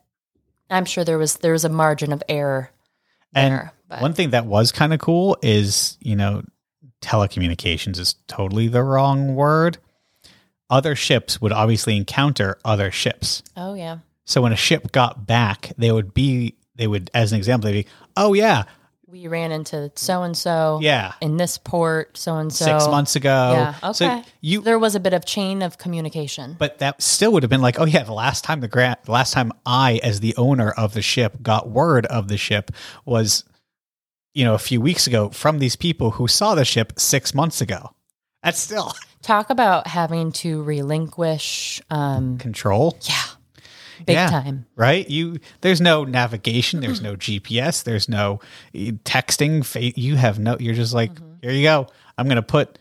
[0.70, 2.72] I'm sure there was there was a margin of error
[3.34, 3.74] And there.
[3.90, 6.44] But one thing that was kind of cool is, you know,
[7.02, 9.78] telecommunications is totally the wrong word.
[10.70, 13.44] Other ships would obviously encounter other ships.
[13.58, 13.98] oh yeah,
[14.32, 17.84] So when a ship got back, they would be, they would, as an example, they'd
[17.84, 18.64] be, oh, yeah,
[19.06, 20.80] we ran into so and so.
[20.82, 22.64] yeah, In this port, so and so.
[22.64, 23.52] six months ago.
[23.54, 23.90] Yeah.
[23.90, 23.94] Okay.
[23.94, 26.56] So you, there was a bit of chain of communication.
[26.58, 29.12] but that still would have been like, oh, yeah, the last time the grant, the
[29.12, 32.72] last time I, as the owner of the ship, got word of the ship
[33.04, 33.44] was,
[34.34, 37.60] you know, a few weeks ago from these people who saw the ship six months
[37.60, 37.94] ago.
[38.44, 41.82] That's still Talk about having to relinquish.
[41.90, 42.98] Um, control.
[43.02, 43.22] yeah.
[44.06, 44.30] Big Yeah.
[44.30, 44.66] time.
[44.76, 45.10] right?
[45.10, 48.40] You there's no navigation, there's no GPS, there's no
[48.74, 49.94] eh, texting.
[49.98, 50.58] You have no.
[50.60, 51.34] You're just like, Mm-hmm.
[51.42, 51.88] here you go.
[52.18, 52.78] I'm gonna put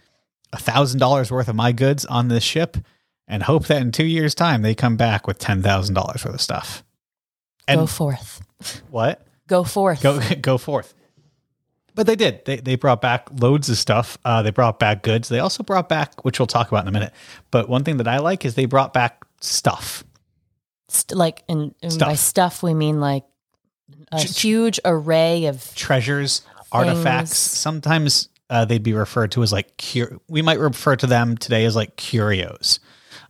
[0.53, 2.77] a thousand dollars worth of my goods on this ship,
[3.29, 6.35] and hope that in two years' time they come back with ten thousand dollars worth
[6.35, 6.83] of stuff.
[7.69, 8.43] And Go forth.
[8.91, 9.27] what?
[9.47, 10.03] Go forth.
[10.03, 10.95] Go go forth.
[11.95, 12.45] But they did.
[12.45, 14.17] They they brought back loads of stuff.
[14.25, 15.29] Uh, they brought back goods.
[15.29, 17.13] They also brought back, which we'll talk about in a minute.
[17.51, 20.05] But one thing that I like is they brought back stuff.
[20.93, 22.19] St- like, and, and by Stuff.
[22.19, 23.25] stuff, we mean like
[24.13, 27.37] a huge array of treasures, artifacts.
[27.39, 31.65] Sometimes uh, they'd be referred to as like cur- we might refer to them today
[31.65, 32.81] as like curios.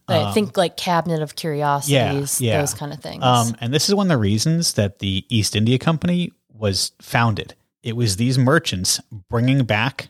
[0.08, 2.58] I think like cabinet of curiosities, Um, yeah.
[2.60, 3.22] those kind of things.
[3.22, 7.54] Um, and this is one of the reasons that the East India Company was founded.
[7.84, 10.08] It was these merchants bringing back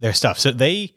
[0.00, 0.38] their stuff.
[0.38, 0.94] So they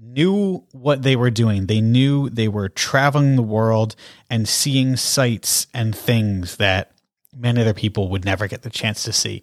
[0.00, 1.66] knew what they were doing.
[1.66, 3.96] They knew they were traveling the world
[4.30, 6.92] and seeing sights and things that
[7.36, 9.42] many other people would never get the chance to see.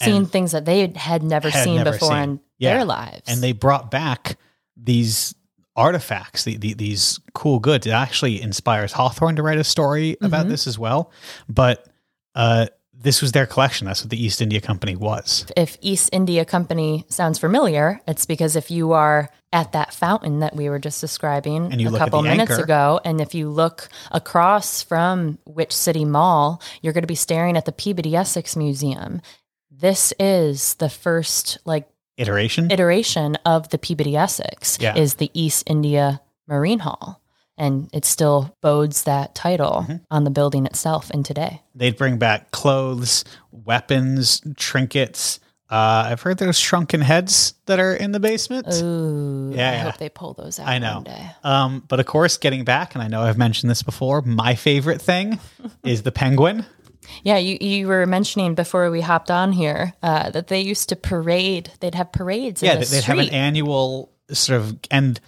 [0.00, 2.18] Seeing things that they had never had seen never before seen.
[2.18, 2.74] in Yeah.
[2.74, 3.22] their lives.
[3.26, 4.36] and they brought back
[4.76, 5.34] these
[5.74, 7.86] artifacts, the, the, these cool goods.
[7.86, 10.24] It actually inspires Hawthorne to write a story Mm-hmm.
[10.26, 11.10] about this as well.
[11.48, 11.86] But
[12.34, 12.66] uh,
[12.98, 13.86] this was their collection.
[13.86, 15.46] That's what the East India Company was.
[15.56, 20.56] if East India Company sounds familiar, it's because if you are at that fountain that
[20.56, 22.62] we were just describing a couple minutes anchor.
[22.64, 27.56] ago, and if you look across from Witch City Mall, you're going to be staring
[27.56, 29.20] at the Peabody Essex Museum.
[29.70, 32.70] This is the first like Iteration.
[32.70, 34.96] iteration of the Peabody Essex Yeah.
[34.96, 37.20] is the East India Marine Hall.
[37.58, 39.96] And it still bodes that title Mm-hmm.
[40.10, 41.62] on the building itself in today.
[41.74, 45.40] They'd bring back clothes, weapons, trinkets.
[45.68, 48.68] Uh, I've heard there's shrunken heads that are in the basement.
[48.74, 49.82] Ooh, Yeah, I yeah.
[49.84, 51.02] hope they pull those out I know.
[51.42, 55.02] Um, but of course, getting back, and I know I've mentioned this before, my favorite
[55.02, 55.40] thing
[55.84, 56.64] is the penguin.
[57.24, 60.96] Yeah, you, you were mentioning before we hopped on here uh, that they used to
[60.96, 61.72] parade.
[61.80, 62.62] They'd have parades.
[62.62, 65.18] yeah, in the they- they'd have an annual sort of, and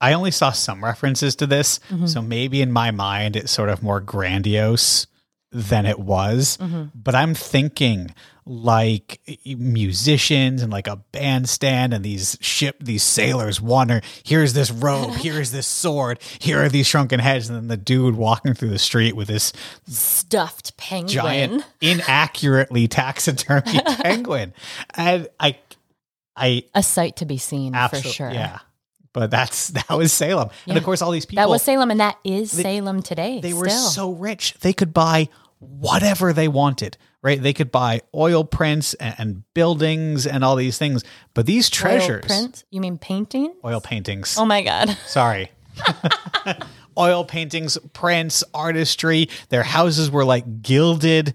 [0.00, 2.06] I only saw some references to this, Mm-hmm.
[2.06, 5.06] so maybe in my mind it's sort of more grandiose
[5.52, 6.58] than it was.
[6.58, 6.84] Mm-hmm.
[6.94, 8.14] But I'm thinking
[8.48, 15.10] like musicians and like a bandstand and these ship these sailors wander here's this robe
[15.16, 18.78] here's this sword here are these shrunken heads and then the dude walking through the
[18.78, 19.52] street with this
[19.88, 21.08] stuffed penguin.
[21.08, 24.54] giant inaccurately taxidermy penguin
[24.94, 25.58] and i
[26.36, 28.30] i A sight to be seen for sure.
[28.30, 28.58] Yeah,
[29.16, 32.00] but that's that was Salem, and of course, all these people That was Salem, and
[32.00, 33.40] that is Salem today.
[33.40, 33.88] they were still.
[33.88, 36.98] so rich they could buy whatever they wanted.
[37.22, 37.42] Right?
[37.42, 41.02] They could buy oil prints and, and buildings and all these things,
[41.34, 42.64] but these treasures, Oil print?
[42.70, 43.52] You mean painting?
[43.64, 44.36] oil paintings.
[44.38, 44.90] Oh my god.
[45.06, 45.50] Sorry.
[46.98, 49.28] oil paintings, prints, artistry.
[49.48, 51.34] Their houses were like gilded.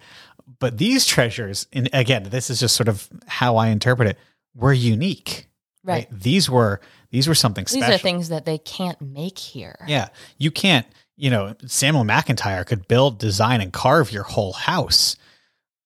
[0.60, 4.18] But these treasures, and again, this is just sort of how I interpret it,
[4.56, 5.50] were unique.
[5.84, 6.08] Right.
[6.12, 6.80] These were
[7.12, 7.82] these were something special.
[7.82, 7.96] These special.
[7.96, 9.78] are things that they can't make here.
[9.88, 10.10] Yeah.
[10.38, 15.18] You can't, you know, Samuel McIntire could build, design, and carve your whole house.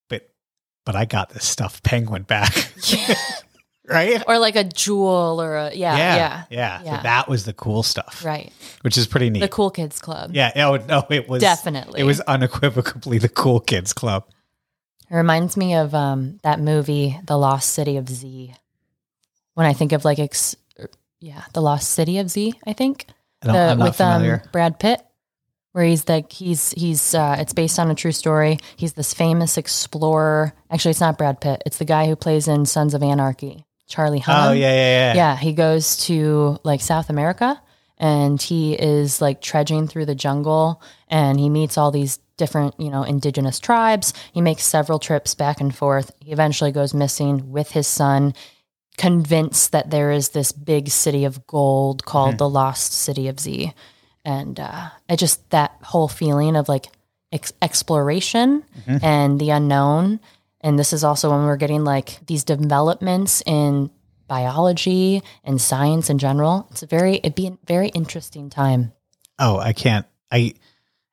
[0.07, 0.29] But
[0.85, 2.53] but I got this stuff penguin back.
[3.88, 4.23] right?
[4.27, 6.15] Or like a jewel or a yeah, yeah.
[6.49, 6.81] yeah.
[6.83, 6.97] Yeah.
[6.97, 8.23] So that was the cool stuff.
[8.23, 8.51] Right.
[8.81, 9.39] Which is pretty neat.
[9.39, 10.31] The Cool Kids Club.
[10.33, 12.01] Yeah, no, no, it was Definitely.
[12.01, 14.25] It was unequivocally the cool kids club.
[15.09, 18.53] It reminds me of um, that movie, The Lost City of Z.
[19.53, 20.55] When I think of like, ex-
[21.25, 23.07] yeah, The Lost City of Z, I think.
[23.41, 24.41] I The- I'm with um.
[24.51, 25.01] Brad Pitt,
[25.71, 28.59] where he's like, he's, he's, uh, it's based on a true story.
[28.77, 30.53] He's this famous explorer.
[30.69, 34.19] Actually, it's not Brad Pitt, it's the guy who plays in Sons of Anarchy, Charlie
[34.21, 34.49] Hunnam.
[34.49, 35.15] oh yeah, yeah, yeah.
[35.15, 37.59] Yeah, he goes to like South America
[37.97, 42.91] and he is like trudging through the jungle and he meets all these different, you
[42.91, 44.13] know, indigenous tribes.
[44.31, 46.11] He makes several trips back and forth.
[46.19, 48.33] He eventually goes missing with his son,
[48.97, 53.73] convinced that there is this big city of gold called the Lost City of Z.
[54.23, 56.88] And uh, I just, that whole feeling of like
[57.31, 58.63] ex- exploration
[59.01, 60.19] and the unknown.
[60.62, 63.91] And this is also when we're getting like these developments in
[64.27, 66.67] biology and science in general.
[66.71, 68.93] It's a very, it'd be a very interesting time.
[69.38, 70.05] Oh, I can't.
[70.31, 70.53] I.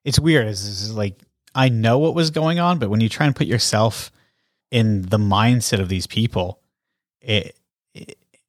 [0.04, 0.46] It's weird.
[0.46, 1.20] It's, it's like
[1.54, 4.10] I know what was going on, but when you try and put yourself
[4.70, 6.60] in the mindset of these people,
[7.20, 7.56] it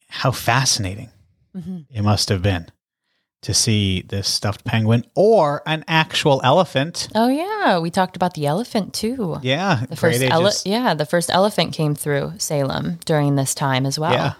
[0.08, 1.10] how fascinating
[1.90, 2.68] it must have been
[3.42, 7.10] to see this stuffed penguin or an actual elephant.
[7.14, 9.38] Oh yeah, we talked about the elephant too.
[9.44, 14.00] Yeah, The first ele- yeah, the first elephant came through Salem during this time as
[14.00, 14.14] well.
[14.14, 14.34] Yeah.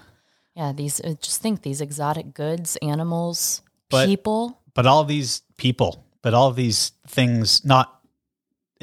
[0.56, 4.58] Yeah, these uh, just think these exotic goods, animals, But- people.
[4.74, 8.00] but all these people, but all these things, not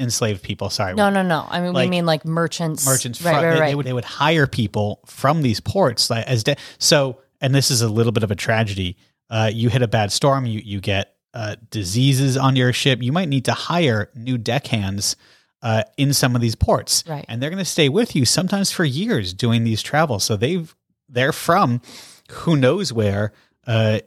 [0.02, 0.68] enslaved people.
[0.70, 1.46] Sorry, No, no, no.
[1.48, 2.84] I mean, Like, we mean like merchants.
[2.84, 3.22] merchants.
[3.22, 3.66] Right, from, right, they, right.
[3.68, 7.18] They would they would hire people from these ports like as de- so.
[7.40, 8.96] And this is a little bit of a tragedy.
[9.28, 10.46] Uh, you hit a bad storm.
[10.46, 13.02] You you get uh, diseases on your ship.
[13.02, 15.16] You might need to hire new deckhands
[15.62, 17.24] uh, in some of these ports, Right.
[17.28, 20.22] And they're going to stay with you sometimes for years doing these travels.
[20.24, 20.74] So they've
[21.08, 21.80] they're from
[22.30, 23.32] who knows where
[23.66, 24.00] uh,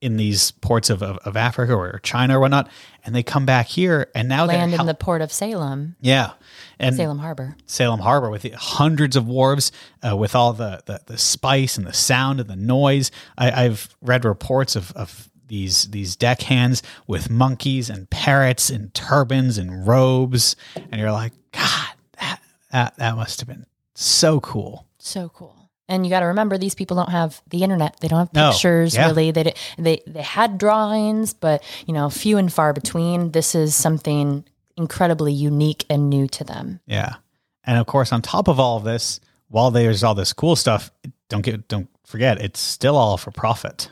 [0.00, 2.68] in these ports of, of, of Africa or China or whatnot,
[3.04, 6.32] and they come back here and now Land in the port of Salem, yeah.
[6.78, 7.56] And Salem Harbor.
[7.66, 9.70] Salem Harbor with hundreds of wharves,
[10.06, 13.10] uh, with all the, the the spice and the sound and the noise.
[13.36, 19.58] I, I've read reports of, of these these deckhands with monkeys and parrots and turbans
[19.58, 22.40] and robes, and you're like, God, that
[22.72, 24.86] that that must have been so cool.
[24.98, 25.59] So cool.
[25.90, 27.98] And you got to remember, these people don't have the internet.
[28.00, 28.50] They don't have No.
[28.52, 29.06] pictures, Yeah.
[29.08, 29.30] really.
[29.32, 33.32] They, they they had drawings, but you know, few and far between.
[33.32, 34.44] This is something
[34.76, 36.80] incredibly unique and new to them.
[36.86, 37.16] Yeah,
[37.64, 40.90] and of course, on top of all of this, while there's all this cool stuff,
[41.28, 43.90] don't get don't forget, it's still all for profit.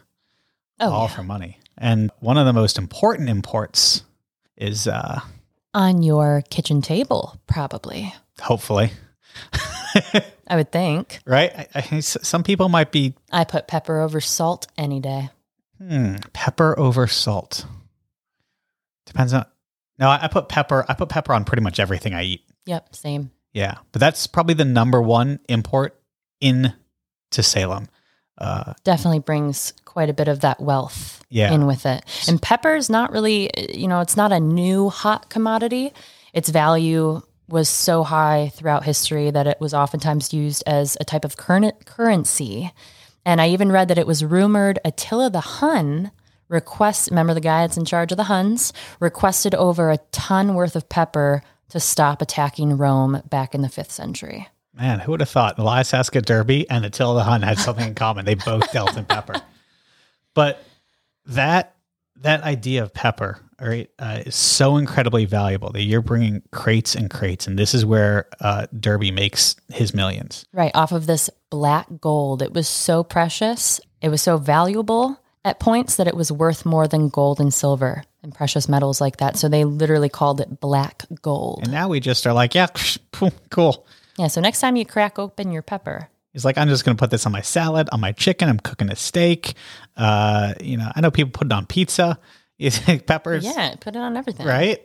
[0.81, 1.15] Oh, all yeah.
[1.17, 1.59] for money.
[1.77, 4.05] And one of the most important imports
[4.57, 5.21] is uh
[5.75, 8.15] on your kitchen table, probably.
[8.41, 8.93] hopefully
[10.49, 11.21] I would think.
[11.27, 11.53] right.
[11.75, 15.31] I, I, some people might be I put pepper over salt any day.
[15.79, 17.67] hmm, pepper over salt.
[19.07, 19.45] Depends on.
[19.99, 20.85] No, I, I put pepper.
[20.89, 22.45] I put pepper on pretty much everything I eat.
[22.67, 23.31] Yep, same.
[23.53, 25.99] Yeah, but that's probably the number one import
[26.41, 26.73] in
[27.31, 27.89] to Salem.
[28.37, 31.53] Uh, Definitely brings quite a bit of that wealth Yeah.
[31.53, 32.05] in with it.
[32.29, 35.93] And pepper is not really, you know, it's not a new hot commodity.
[36.33, 41.25] Its value was so high throughout history that it was oftentimes used as a type
[41.25, 42.73] of current currency.
[43.25, 46.11] And I even read that it was rumored Attila the Hun
[46.49, 50.77] request remember the guy that's in charge of the Huns requested over a ton worth
[50.77, 54.49] of pepper to stop attacking Rome back in the 5th century.
[54.73, 57.89] man, who would have thought the Elias Hasket Derby and Attila the Hun had something
[57.89, 58.25] in common?
[58.25, 59.43] They both dealt in pepper.
[60.35, 60.63] But
[61.27, 61.75] that
[62.17, 66.95] that idea of pepper, all right, uh, is so incredibly valuable that you're bringing crates
[66.95, 70.47] and crates, and this is where uh, Derby makes his millions.
[70.53, 72.43] Right, off of this black gold.
[72.43, 73.81] It was so precious.
[74.01, 78.05] It was so valuable at points that it was worth more than gold and silver
[78.23, 79.37] and precious metals like that.
[79.37, 81.61] So they literally called it black gold.
[81.63, 82.69] And now we just are like, yeah,
[83.51, 83.87] cool.
[84.19, 87.01] Yeah, so next time you crack open your pepper, He's like, I'm just going to
[87.01, 88.49] put this on my salad, on my chicken.
[88.49, 89.55] I'm cooking a steak.
[89.97, 92.19] Uh, you know, I know people put it on pizza.
[92.59, 94.47] You think peppers, yeah, put it on everything.
[94.47, 94.85] right?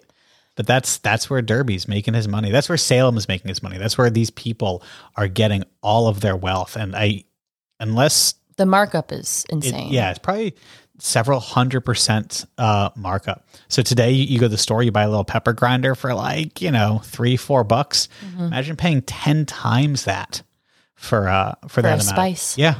[0.55, 2.51] But that's that's where Derby's making his money.
[2.51, 3.77] That's where Salem is making his money.
[3.79, 4.83] That's where these people
[5.15, 6.75] are getting all of their wealth.
[6.75, 7.23] And I,
[7.79, 9.91] unless The markup is it, insane.
[9.91, 10.53] yeah, it's probably
[10.99, 13.47] several hundred percent uh, markup.
[13.67, 16.13] So today you, you go to the store, you buy a little pepper grinder for
[16.13, 18.07] like you know three four bucks.
[18.23, 18.43] Mm-hmm.
[18.43, 20.43] Imagine paying ten times that
[20.93, 22.03] for uh for, that a amount.
[22.03, 22.57] spice.
[22.59, 22.75] Yeah,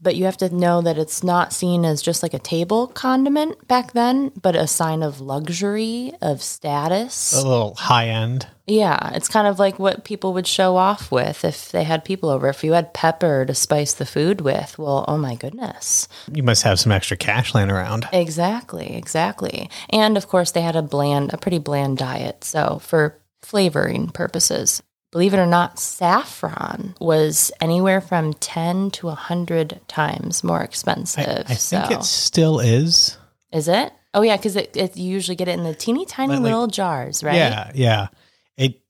[0.00, 3.66] But you have to know that it's not seen as just like a table condiment
[3.66, 7.32] back then, but a sign of luxury, of status.
[7.32, 8.46] a little high end.
[8.66, 12.28] Yeah, it's kind of like what people would show off with if they had people
[12.28, 12.48] over.
[12.48, 16.06] If you had pepper to spice the food with, well, oh my goodness.
[16.30, 18.06] You must have some extra cash laying around.
[18.12, 19.70] Exactly, exactly.
[19.90, 22.44] And of course, they had a bland, a pretty bland diet.
[22.44, 29.80] So, for flavoring purposes, believe it or not, saffron was anywhere from 10 to 100
[29.88, 31.44] times more expensive.
[31.48, 33.16] I so, think it still is.
[33.52, 33.92] is it?
[34.14, 36.66] Oh, yeah, because it, it, you usually get it in the teeny tiny like- little
[36.66, 37.36] jars, right?
[37.36, 38.08] Yeah, yeah.
[38.56, 38.80] It.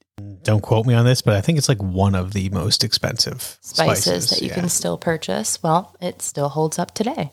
[0.43, 3.59] Don't quote me on this, but I think it's like one of the most expensive
[3.61, 4.55] spices, spices, that you yeah.
[4.55, 5.63] can still purchase.
[5.63, 7.33] Well, it still holds up today.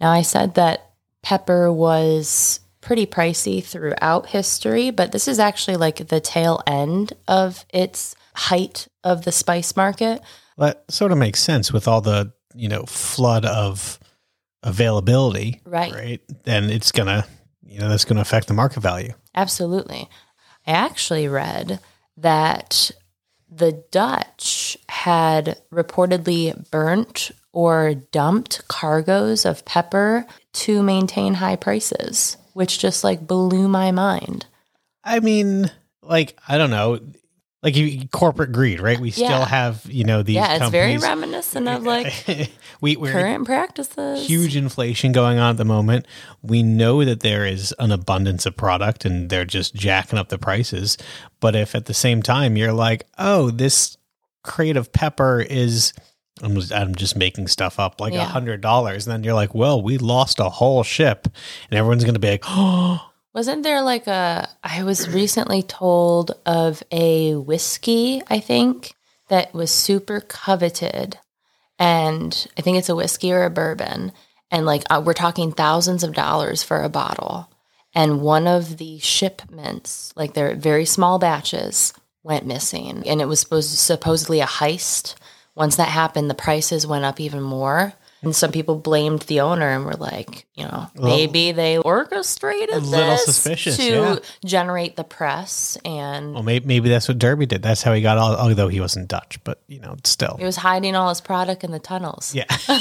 [0.00, 0.90] Now, I said that
[1.22, 7.64] pepper was pretty pricey throughout history, but this is actually like the tail end of
[7.72, 10.20] its height of the spice market.
[10.58, 13.98] That sort of makes sense with all the you know flood of
[14.62, 15.92] availability, Right.
[15.92, 16.20] Right.
[16.44, 17.26] Then it's gonna,
[17.62, 19.12] you know, that's gonna affect the market value.
[19.34, 20.08] Absolutely.
[20.66, 21.80] I actually read
[22.16, 22.90] that
[23.50, 32.78] the Dutch had reportedly burnt or dumped cargoes of pepper to maintain high prices, which
[32.78, 34.46] just like blew my mind.
[35.04, 35.70] I mean,
[36.02, 37.00] like I don't know,
[37.64, 39.00] like you, corporate greed, right?
[39.00, 40.36] We still have you know these.
[40.36, 42.12] yeah, it's very reminiscent of like
[42.80, 44.26] we we're current practices.
[44.28, 46.06] huge inflation going on at the moment.
[46.42, 50.38] We know that there is an abundance of product and they're just jacking up the
[50.38, 50.98] prices.
[51.40, 53.96] But if at the same time you're like, oh, this
[54.42, 55.94] crate of pepper is,
[56.42, 58.24] I'm just, I'm just making stuff up, like a Yeah.
[58.26, 61.28] hundred dollars, and then you're like, well, we lost a whole ship,
[61.70, 66.30] and everyone's going to be like, oh, Wasn't there like a, I was recently told
[66.46, 68.94] of a whiskey, I think,
[69.28, 71.18] that was super coveted.
[71.76, 74.12] And I think it's a whiskey or a bourbon.
[74.52, 77.50] And like, uh, we're talking thousands of dollars for a bottle.
[77.92, 83.02] And one of the shipments, like they're very small batches, went missing.
[83.04, 85.16] And it was supposed supposedly a heist.
[85.56, 87.94] Once that happened, the prices went up even more.
[88.24, 93.10] And some people blamed the owner and were like, you know, maybe they orchestrated little
[93.10, 94.16] this suspicious, to yeah.
[94.44, 95.76] generate the press.
[95.84, 97.62] And Well, maybe, maybe that's what Derby did.
[97.62, 100.36] That's how he got all, although he wasn't Dutch, but you know, still.
[100.38, 102.34] he was hiding all his product in the tunnels.
[102.34, 102.44] Yeah.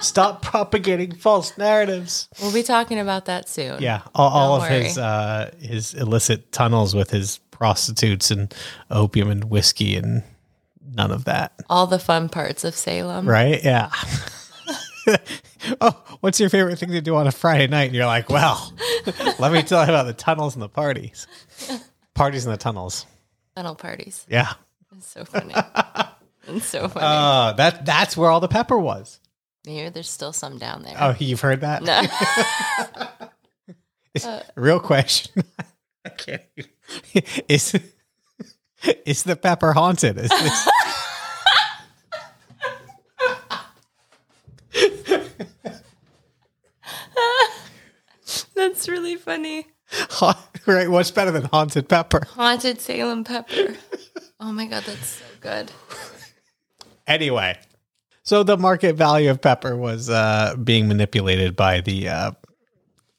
[0.00, 2.28] Stop propagating false narratives.
[2.40, 3.82] We'll be talking about that soon.
[3.82, 8.54] Yeah, all, all of his uh, his illicit tunnels with his prostitutes and
[8.90, 10.22] opium and whiskey and
[10.92, 11.52] none of that.
[11.68, 13.28] All the fun parts of Salem.
[13.28, 13.62] Right?
[13.62, 13.90] Yeah.
[15.80, 17.84] oh, what's your favorite thing to do on a Friday night?
[17.84, 18.72] And you're like, well,
[19.38, 21.26] let me tell you about the tunnels and the parties.
[22.14, 23.06] Parties in the tunnels.
[23.56, 24.26] Tunnel parties.
[24.28, 24.52] Yeah.
[24.96, 25.54] It's so funny.
[26.48, 27.06] it's so funny.
[27.06, 29.20] Uh, that that's where all the pepper was.
[29.64, 30.96] Here, there's still some down there.
[30.98, 31.82] Oh, you've heard that?
[31.82, 32.00] No.
[34.14, 35.44] It's- real question.
[36.04, 36.42] I can't.
[37.48, 37.78] Is
[39.06, 40.18] is the pepper haunted?
[40.18, 40.68] Is this,
[48.54, 49.66] That's really funny.
[49.90, 50.90] ha- right?
[50.90, 52.22] What's better than haunted pepper?
[52.30, 53.74] Haunted Salem pepper.
[54.40, 55.72] Oh my god, that's so good.
[57.06, 57.58] Anyway,
[58.22, 62.30] so the market value of pepper was uh, being manipulated by the uh,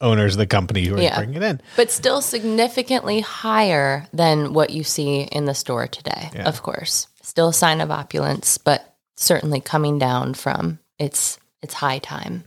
[0.02, 1.18] owners of the company who are Yeah.
[1.18, 1.62] bringing it in.
[1.76, 6.44] But still significantly higher than what you see in the store today, Yeah.
[6.48, 7.08] of course.
[7.22, 12.46] Still a sign of opulence, but certainly coming down from its its high time.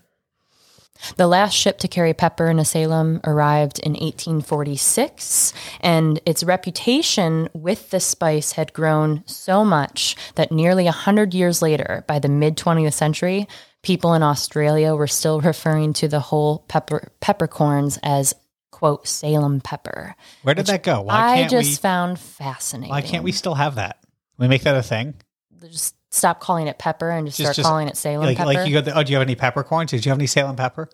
[1.16, 7.90] The last ship to carry pepper into Salem arrived in 1846, and its reputation with
[7.90, 12.94] the spice had grown so much that nearly 100 years later, by the mid 20th
[12.94, 13.48] century,
[13.82, 18.34] people in Australia were still referring to the whole pepper peppercorns as,
[18.70, 20.14] quote, Salem pepper.
[20.42, 21.02] Where did that go?
[21.02, 21.74] Why I can't just we?
[21.76, 22.90] found fascinating.
[22.90, 23.98] Why can't we still have that?
[24.38, 25.14] We make that a thing.
[25.60, 28.46] just stop calling it pepper and just, Just- start just calling it Salem Like, pepper?
[28.46, 28.80] like you go.
[28.80, 29.90] The, oh, do you have any peppercorns?
[29.90, 30.88] Did you have any Salem pepper?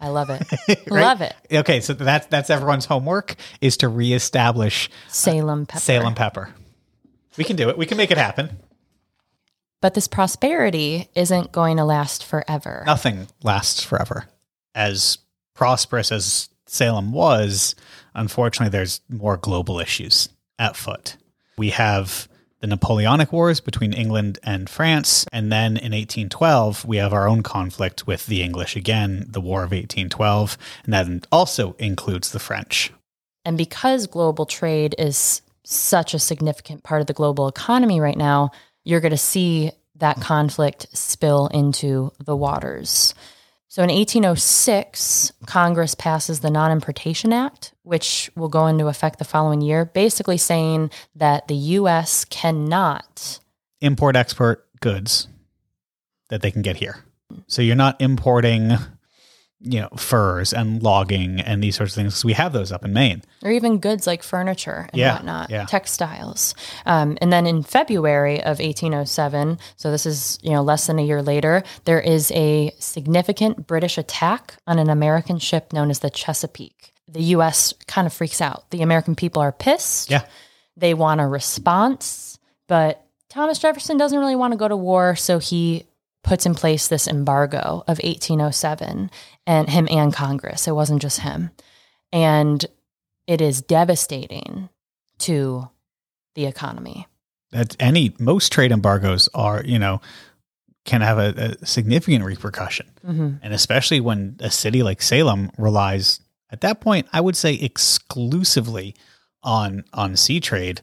[0.00, 0.42] I love it.
[0.90, 1.02] Right?
[1.02, 1.34] Love it.
[1.52, 5.80] Okay, so that's that's everyone's homework is to reestablish uh, Salem pepper.
[5.80, 6.50] Salem pepper.
[7.36, 7.78] We can do it.
[7.78, 8.58] We can make it happen.
[9.84, 12.84] But this prosperity isn't going to last forever.
[12.86, 14.24] Nothing lasts forever.
[14.74, 15.18] As
[15.52, 17.74] prosperous as Salem was,
[18.14, 21.18] unfortunately, there's more global issues at foot.
[21.58, 22.28] We have
[22.60, 25.26] the Napoleonic Wars between England and France.
[25.30, 29.64] And then in 1812, we have our own conflict with the English again, the War
[29.64, 30.56] of 1812.
[30.84, 32.90] And that also includes the French.
[33.44, 38.50] And because global trade is such a significant part of the global economy right now,
[38.84, 43.14] you're going to see that conflict spill into the waters.
[43.68, 49.24] So in 1806, Congress passes the Non Importation Act, which will go into effect the
[49.24, 52.24] following year, basically saying that the U.S.
[52.24, 53.40] cannot
[53.80, 55.26] import export goods
[56.28, 57.04] that they can get here.
[57.48, 58.74] So you're not importing,
[59.64, 62.14] you know, furs and logging and these sorts of things.
[62.14, 63.22] 'cause we have those up in Maine.
[63.42, 65.64] or even goods like furniture and Yeah, whatnot, yeah.
[65.66, 66.54] textiles.
[66.86, 71.02] Um, and then in February of 1807, so this is you know less than a
[71.02, 76.10] year later, there is a significant British attack on an American ship known as the
[76.10, 76.92] Chesapeake.
[77.08, 77.72] The U.S.
[77.86, 78.70] kind of freaks out.
[78.70, 80.10] The American people are pissed.
[80.10, 80.22] Yeah.
[80.76, 85.38] They want a response, but Thomas Jefferson doesn't really want to go to war, so
[85.38, 85.86] he
[86.24, 89.10] puts in place this embargo of 1807
[89.46, 90.66] and him and Congress.
[90.66, 91.50] It wasn't just him.
[92.12, 92.64] And
[93.26, 94.68] it is devastating
[95.18, 95.68] to
[96.34, 97.06] the economy.
[97.52, 100.00] That any most trade embargoes are, you know,
[100.84, 102.86] can have a, a significant repercussion.
[103.04, 106.20] hmm And especially when a city like Salem relies
[106.50, 108.94] at that point, I would say exclusively
[109.42, 110.82] on on sea trade.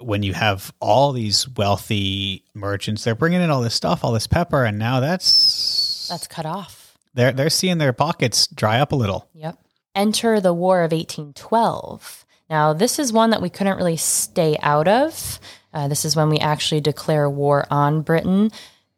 [0.00, 4.26] When you have all these wealthy merchants, they're bringing in all this stuff, all this
[4.26, 6.96] pepper, and now that's That's cut off.
[7.14, 9.28] they're they're seeing their pockets dry up a little.
[9.34, 9.58] Yep.
[9.94, 12.24] Enter the War of 1812.
[12.48, 15.38] Now, this is one that we couldn't really stay out of.
[15.72, 18.50] Uh, this is when we actually declare war on Britain,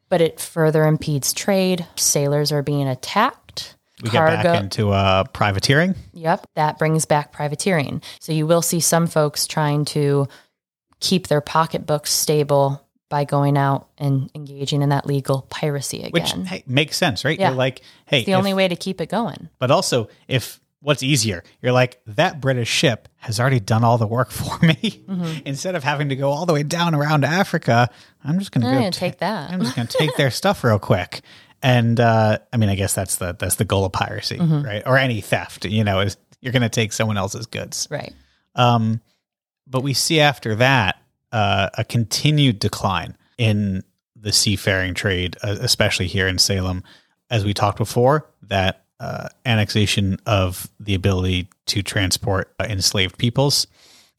[0.09, 1.85] but it further impedes trade.
[1.95, 3.75] Sailors are being attacked.
[4.01, 5.95] We get back into uh, privateering.
[6.13, 8.01] Yep, that brings back privateering.
[8.19, 10.27] So you will see some folks trying to
[11.03, 12.79] keep their pocketbooks stable
[13.09, 16.45] by going out and engaging in that legal piracy which again.
[16.45, 17.37] hey, makes sense, right?
[17.37, 17.49] Yeah.
[17.49, 19.49] You're like, hey, it's the if- only way to keep it going.
[19.59, 21.43] but also if what's easier?
[21.61, 24.73] You're like, that British ship has already done all the work for me.
[24.75, 25.45] Mm-hmm.
[25.45, 27.89] Instead of having to go all the way down around Africa,
[28.23, 29.51] I'm just going to go gonna take that.
[29.51, 31.21] I'm just going to take their stuff real quick.
[31.61, 34.63] And uh, I mean, I guess that's the that's the goal of piracy, Mm-hmm.
[34.63, 34.83] right?
[34.85, 35.63] Or any theft.
[35.65, 37.87] You know, is you're going to take someone else's goods.
[37.89, 38.13] Right.
[38.55, 38.99] Um,
[39.67, 40.97] but we see after that
[41.31, 43.83] uh, a continued decline in
[44.15, 46.83] the seafaring trade, uh, especially here in Salem.
[47.29, 53.67] As we talked before, that uh, annexation of the ability to transport uh, enslaved peoples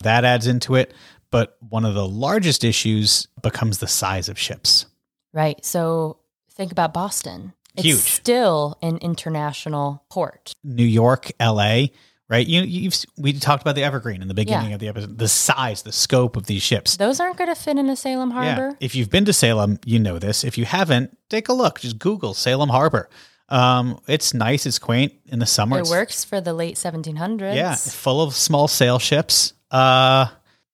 [0.03, 0.95] that adds into it.
[1.31, 4.87] But one of the largest issues becomes the size of ships.
[5.33, 5.65] Right.
[5.65, 6.19] So
[6.53, 7.55] think about Boston.
[7.75, 7.99] It's Huge.
[7.99, 10.55] still an international port.
[10.63, 11.91] New York, L.A.
[12.35, 12.47] Right?
[12.47, 14.75] You, you've we talked about the Evergreen in the beginning Yeah.
[14.75, 15.19] of the episode.
[15.19, 16.97] The size, the scope of these ships.
[16.97, 18.77] Those aren't going to fit in a Salem harbor.
[18.81, 20.43] If you've been to Salem, you know this.
[20.43, 21.79] If you haven't, take a look.
[21.81, 23.09] Just Google Salem Harbor.
[23.49, 24.67] Um, it's nice.
[24.67, 25.79] It's quaint in the summer.
[25.79, 27.55] It works for the late 1700s.
[27.55, 29.53] Yeah, full of small sail ships.
[29.71, 30.27] Uh,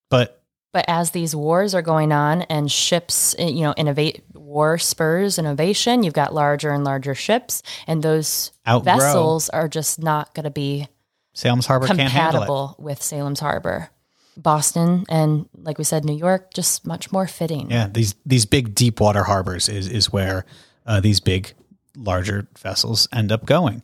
[0.09, 0.43] but
[0.73, 5.39] But as these wars are going on and ships, eh, you know, innovate, war spurs
[5.39, 8.97] innovation, you've got larger and larger ships, and those Outgrow.
[8.97, 10.87] vessels are just not going to be
[11.33, 12.47] Salem's Harbor can't handle it.
[12.47, 13.91] compatible with Salem's Harbor.
[14.37, 17.71] Boston and, like we said, New York, just much more fitting.
[17.71, 20.47] Yeah, these these big deep water harbors is is where
[20.87, 21.53] uh, these big
[21.97, 23.83] larger vessels end up going,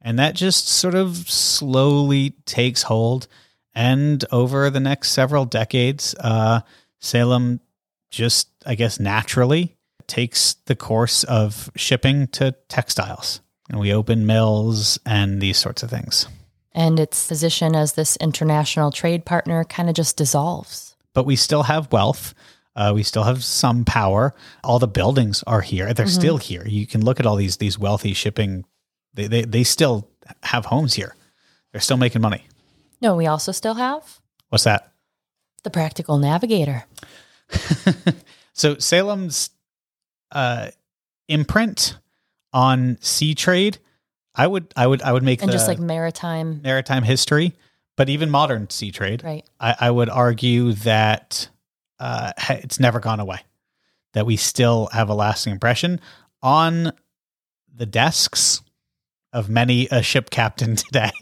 [0.00, 3.26] and that just sort of slowly takes hold.
[3.74, 6.60] And over the next several decades, uh,
[6.98, 7.60] Salem
[8.10, 9.76] just, I guess, naturally
[10.06, 15.90] takes the course of shipping to textiles, and we open mills and these sorts of
[15.90, 16.26] things.
[16.72, 20.94] And its position as this international trade partner kind of just dissolves.
[21.14, 22.34] but we still have wealth.
[22.76, 24.32] Uh, we still have some power.
[24.62, 25.92] All the buildings are here.
[25.92, 26.64] They're still here.
[26.66, 28.64] You can look at all these these wealthy shipping.
[29.14, 30.08] They, they they still
[30.44, 31.16] have homes here.
[31.72, 32.46] They're still making money.
[33.02, 34.92] No, we also still have What's that?
[35.64, 36.84] the practical navigator.
[38.52, 39.50] So Salem's
[40.32, 40.70] uh,
[41.28, 41.96] imprint
[42.52, 43.78] on sea trade,
[44.40, 47.52] I would I would I would make And just like maritime, maritime history,
[47.94, 49.22] but even modern sea trade.
[49.22, 49.46] right?
[49.60, 51.50] I, I would argue that
[51.98, 53.40] uh, it's never gone away.
[54.14, 56.00] That we still have a lasting impression
[56.42, 56.92] on
[57.76, 58.62] the desks
[59.34, 61.12] of many a ship captain today.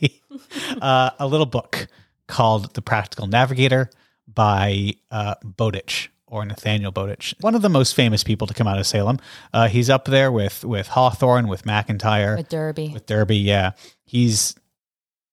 [0.81, 1.89] uh, a little book
[2.29, 3.91] called "The Practical Navigator"
[4.33, 8.79] by uh, Bowditch or Nathaniel Bowditch, one of the most famous people to come out
[8.79, 9.19] of Salem.
[9.53, 12.89] Uh, he's up there with with Hawthorne, with McIntire, With Derby.
[12.89, 13.37] with Derby.
[13.39, 13.73] Yeah,
[14.05, 14.55] he's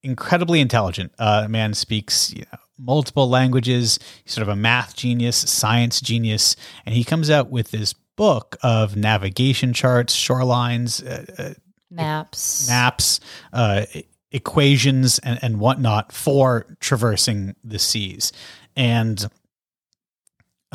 [0.04, 1.12] incredibly intelligent.
[1.18, 4.00] Uh, man speaks you know, multiple languages.
[4.24, 8.56] He's sort of a math genius, science genius, and he comes out with this book
[8.64, 11.54] of navigation charts, shorelines, uh, uh,
[11.92, 12.68] maps.
[12.70, 13.20] maps,
[13.52, 13.86] uh,
[14.32, 18.32] equations, and, and whatnot for traversing the seas.
[18.76, 19.26] And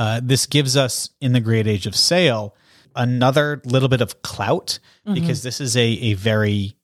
[0.00, 2.54] uh, this gives us, in the great age of sail,
[2.96, 4.78] another little bit of clout
[5.14, 5.80] because this is a,
[6.10, 6.74] a very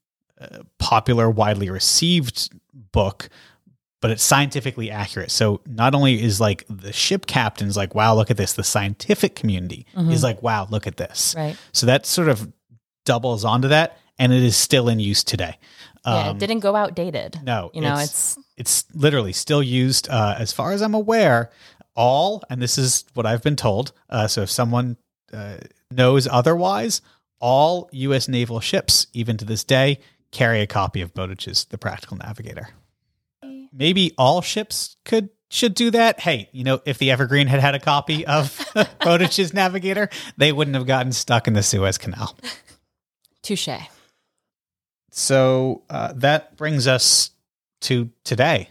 [0.40, 2.50] uh, popular, widely received
[2.92, 3.28] book,
[4.02, 5.30] but it's scientifically accurate.
[5.30, 9.34] So not only is like the ship captains like, wow, look at this, the scientific
[9.36, 11.34] community is like, wow, look at this.
[11.36, 11.56] Right.
[11.72, 12.52] So that sort of
[13.04, 15.56] doubles onto that, and it is still in use today.
[16.04, 17.40] yeah, Um, it didn't go outdated.
[17.44, 20.08] no, You know, it's- it's it's literally still used.
[20.08, 21.50] Uh, as far as I'm aware,
[21.96, 23.92] all, and this is what I've been told.
[24.08, 24.96] Uh, so if someone
[25.32, 25.58] uh,
[25.90, 27.00] knows otherwise,
[27.40, 28.28] all U.S.
[28.28, 29.98] naval ships, even to this day,
[30.30, 32.68] carry a copy of Bowditch's The Practical Navigator.
[33.72, 36.20] Maybe all ships could should do that.
[36.20, 38.58] Hey, you know, if the Evergreen had had a copy of
[39.00, 42.36] Bowditch's Navigator, they wouldn't have gotten stuck in the Suez Canal.
[43.42, 43.68] touche.
[45.10, 47.30] So uh, that brings us
[47.82, 48.70] to today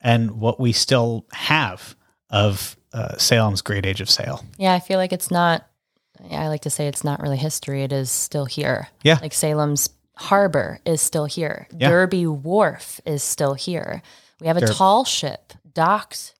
[0.00, 1.96] and what we still have
[2.30, 4.44] of uh, Salem's Great Age of Sail.
[4.58, 5.66] Yeah, I feel like it's not.
[6.28, 7.82] Yeah, I like to say it's not really history.
[7.82, 8.88] It is still here.
[9.02, 9.18] Yeah.
[9.22, 11.66] like Salem's harbor is still here.
[11.76, 11.88] Yeah.
[11.88, 14.02] Derby Wharf is still here.
[14.40, 16.34] We have a Derb- tall ship docked.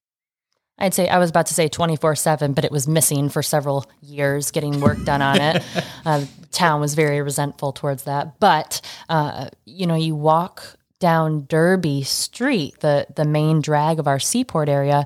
[0.78, 3.43] I'd say I was about to say twenty four seven, but it was missing for
[3.43, 5.62] several years, getting work done on it.
[6.07, 8.38] uh, town was very resentful towards that.
[8.41, 14.18] But uh, you know, you walk down Derby Street, the the main drag of our
[14.18, 15.05] seaport area,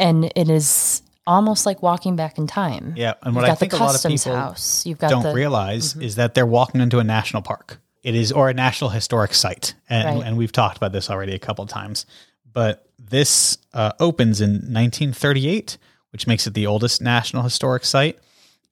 [0.00, 2.94] and it is almost like walking back in time.
[2.96, 4.84] Yeah, and what got I think the a lot of people house.
[4.86, 7.80] You've got don't the realize is that they're walking into a national park.
[8.02, 10.26] It is or a national historic site, and, Right.
[10.26, 12.06] and we've talked about this already a couple times.
[12.52, 15.76] But this uh, opens in 1938,
[16.10, 18.18] which makes it the oldest national historic site,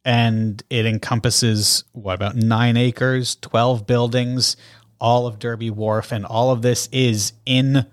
[0.04, 4.56] and it encompasses what about nine acres, 12 buildings,
[5.00, 7.86] all of Derby Wharf, and all of this is in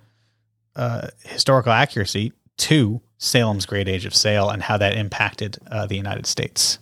[0.76, 5.95] uh, historical accuracy to Salem's Great Age of Sail and how that impacted uh, the
[5.95, 6.80] United States.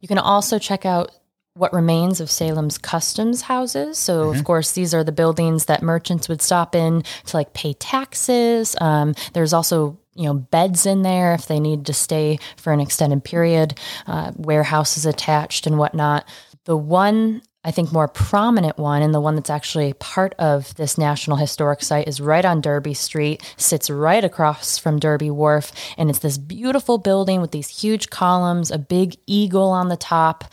[0.00, 1.10] You can also check out
[1.54, 3.96] what remains of Salem's customs houses.
[3.96, 4.38] So, Mm-hmm.
[4.38, 8.74] of course, these are the buildings that merchants would stop in to like pay taxes.
[8.80, 12.80] Um, there's also you know beds in there if they need to stay for an
[12.80, 16.26] extended period, uh, warehouses attached and whatnot.
[16.64, 20.98] The one I think more prominent one and the one that's actually part of this
[20.98, 26.10] National Historic Site is right on Derby Street, sits right across from Derby Wharf, and
[26.10, 30.44] it's this beautiful building with these huge columns, a big eagle on the top.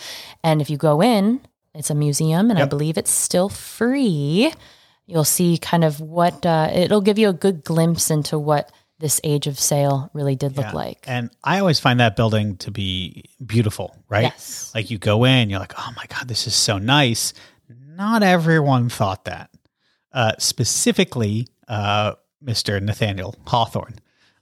[0.42, 1.42] And if you go in,
[1.74, 4.54] it's a museum, and I believe it's still free.
[5.06, 8.72] You'll see kind of what uh, it'll give you a good glimpse into what
[9.02, 10.72] this age of sail really did look Yeah.
[10.72, 11.04] like.
[11.08, 14.24] And I always find that building to be beautiful, right?
[14.24, 14.72] Yes.
[14.74, 17.34] Like you go in, you're like, oh my God, this is so nice.
[17.70, 19.50] Not everyone thought that.
[20.14, 22.82] Uh, specifically, uh, Mr.
[22.82, 23.96] Nathaniel Hawthorne.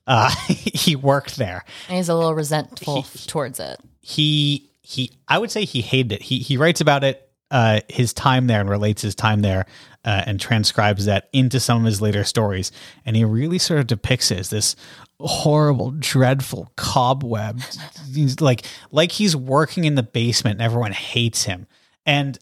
[0.08, 1.64] Uh, he worked there.
[1.88, 3.80] And he's a little resentful towards it.
[4.02, 6.22] he he I would say he hated it.
[6.24, 9.66] He he writes about it uh his time there and relates his time there
[10.06, 12.72] uh, and transcribes that into some of his later stories.
[13.06, 14.76] And he really sort of depicts it as this
[15.22, 17.60] horrible dreadful cobweb
[18.14, 21.68] he's like like he's working in the basement and everyone hates him.
[22.06, 22.38] And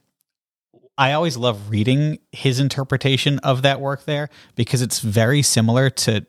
[0.97, 6.25] I always love reading his interpretation of that work there because it's very similar to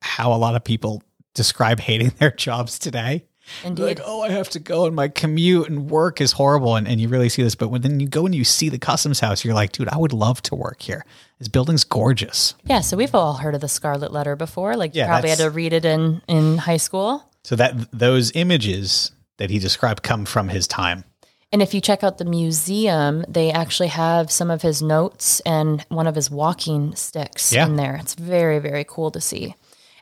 [0.00, 1.02] how a lot of people
[1.34, 3.24] describe hating their jobs today
[3.64, 3.82] Indeed.
[3.82, 6.76] like, oh, I have to go and my commute and work is horrible.
[6.76, 7.54] And, and you really see this.
[7.54, 9.96] But when then you go and you see the customs house, you're like, dude, I
[9.96, 11.04] would love to work here.
[11.38, 12.54] This building's gorgeous.
[12.64, 14.76] Yeah, so we've all heard of the Scarlet Letter before.
[14.76, 17.24] Like you probably had to read it in in high school.
[17.44, 21.04] So that those images that he described come from his time.
[21.50, 25.82] And if you check out the museum, they actually have some of his notes and
[25.88, 27.64] one of his walking sticks Yeah.
[27.66, 27.96] in there.
[27.96, 29.54] It's very very cool to see.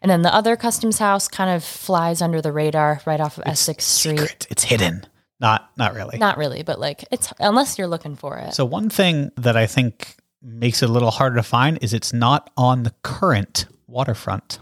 [0.03, 3.44] And then the other customs house kind of flies under the radar right off of
[3.47, 4.18] Essex Street.
[4.18, 4.47] Secret.
[4.51, 5.07] It's hidden.
[5.40, 6.18] Not not really.
[6.18, 8.55] Not really, but like it's unless you're looking for it.
[8.55, 12.12] So one thing that I think makes it a little harder to find is it's
[12.12, 14.59] not on the current waterfront.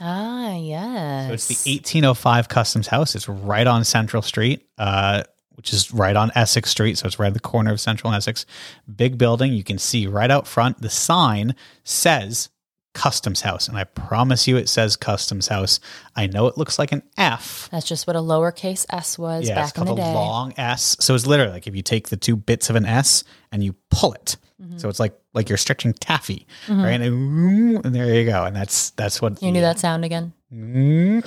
[0.00, 1.28] ah, yes.
[1.28, 3.14] So it's the 1805 Customs House.
[3.14, 5.22] It's right on Central Street, uh,
[5.54, 6.98] which is right on Essex Street.
[6.98, 8.46] So it's right at the corner of Central and Essex.
[8.94, 9.52] Big building.
[9.52, 10.80] You can see right out front.
[10.80, 11.54] The sign
[11.84, 12.48] says
[12.94, 13.68] Customs House.
[13.68, 15.78] And I promise you it says Customs House.
[16.16, 17.68] I know it looks like an F.
[17.70, 20.14] That's just what a lowercase s was Yeah, it's back in called the a day.
[20.14, 20.96] long S.
[21.00, 23.74] So it's literally like if you take the two bits of an S and you
[23.90, 24.36] pull it.
[24.60, 24.78] Mm-hmm.
[24.78, 27.00] So it's like like you're stretching taffy, right?
[27.00, 28.44] And, and there you go.
[28.44, 30.32] And that's that's what you knew that sound again?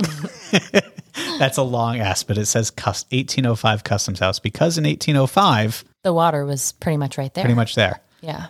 [1.40, 6.46] That's a long S, but it says 1805 Customs House because in 1805, The water
[6.46, 7.44] was pretty much right there.
[7.44, 8.00] pretty much there.
[8.22, 8.48] Yeah.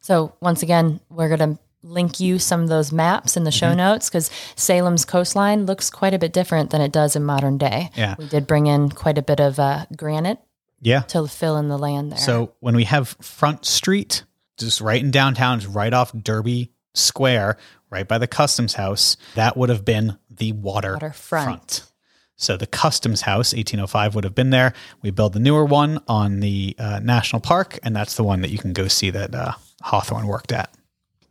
[0.00, 3.68] So once again, we're going to link you some of those maps in the show
[3.68, 3.76] Mm-hmm.
[3.76, 7.90] notes because Salem's coastline looks quite a bit different than it does in modern day.
[7.94, 8.14] Yeah.
[8.18, 10.38] We did bring in quite a bit of uh, granite
[10.80, 11.00] Yeah.
[11.02, 12.18] to fill in the land there.
[12.18, 14.24] So when we have Front Street,
[14.58, 17.58] just right in downtown, right off Derby Square,
[17.90, 21.44] right by the Customs House, that would have been the water Waterfront.
[21.44, 21.90] front.
[22.36, 24.72] So the Customs House, 1805, would have been there.
[25.02, 28.50] We build the newer one on the uh, National Park, and that's the one that
[28.50, 30.74] you can go see that uh, Hawthorne worked at.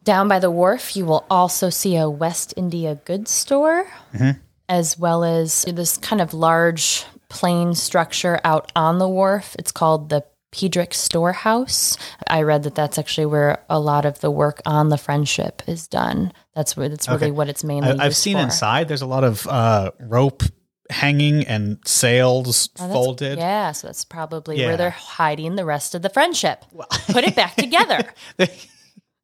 [0.04, 4.40] Down by the wharf, you will also see a West India goods store, Mm-hmm.
[4.70, 9.56] as well as this kind of large plain structure out on the wharf.
[9.58, 11.98] It's called the Pedrick Storehouse.
[12.28, 15.88] I read that that's actually where a lot of the work on the friendship is
[15.88, 16.32] done.
[16.54, 17.32] That's where that's really Okay.
[17.32, 17.98] what it's mainly.
[18.00, 18.44] I, I've seen for.
[18.44, 18.88] inside.
[18.88, 20.44] There's a lot of uh, rope
[20.92, 23.40] hanging and sails Oh, folded.
[23.40, 24.68] Yeah, so that's probably Yeah.
[24.68, 26.66] where they're hiding the rest of the friendship.
[27.08, 28.04] Put it back together.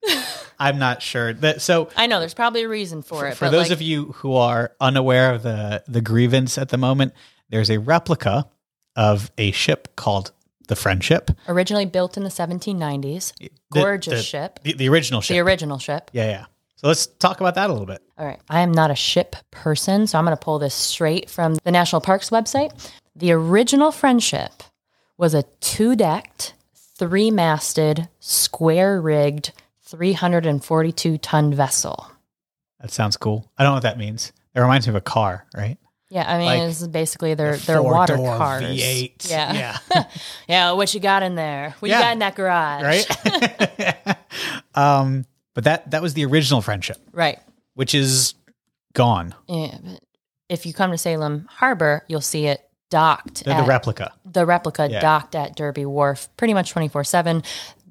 [0.59, 1.61] I'm not sure that.
[1.61, 3.35] So I know there's probably a reason for it.
[3.35, 7.13] for those like, of you who are unaware of the the grievance at the moment,
[7.49, 8.47] there's a replica
[8.95, 10.31] of a ship called
[10.67, 11.31] the Friendship.
[11.47, 15.33] originally built in the 1790s, The- gorgeous the- ship, The, the original ship.
[15.35, 16.11] the original ship.
[16.13, 16.45] yeah, yeah.
[16.75, 18.01] So let's talk about that a little bit.
[18.17, 18.39] All right.
[18.49, 21.71] I am not a ship person, so I'm going to pull this straight from the
[21.71, 22.71] National Parks website.
[23.15, 24.63] The original Friendship
[25.17, 26.53] was a two decked,
[26.97, 29.51] three masted, square rigged,
[29.89, 32.11] 342 ton vessel.
[32.79, 33.49] That sounds cool.
[33.57, 34.31] I don't know what that means.
[34.55, 35.77] It reminds me of a car, right?
[36.11, 38.63] Yeah, I mean, Like is basically their, their water cars.
[38.63, 39.29] V8.
[39.29, 39.77] Yeah.
[39.93, 40.03] Yeah.
[40.47, 41.75] Yeah, what you got in there?
[41.79, 41.97] What Yeah.
[41.97, 42.83] you got in that garage?
[42.83, 44.17] right?
[44.75, 47.37] um, but that that was the original friendship, Right.
[47.75, 48.33] which is
[48.93, 49.35] gone.
[49.47, 49.99] Yeah, but
[50.49, 54.11] if you come to Salem Harbor, you'll see it docked The, at the replica.
[54.25, 54.99] the replica Yeah.
[55.01, 57.43] docked at Derby Wharf pretty much 24 7.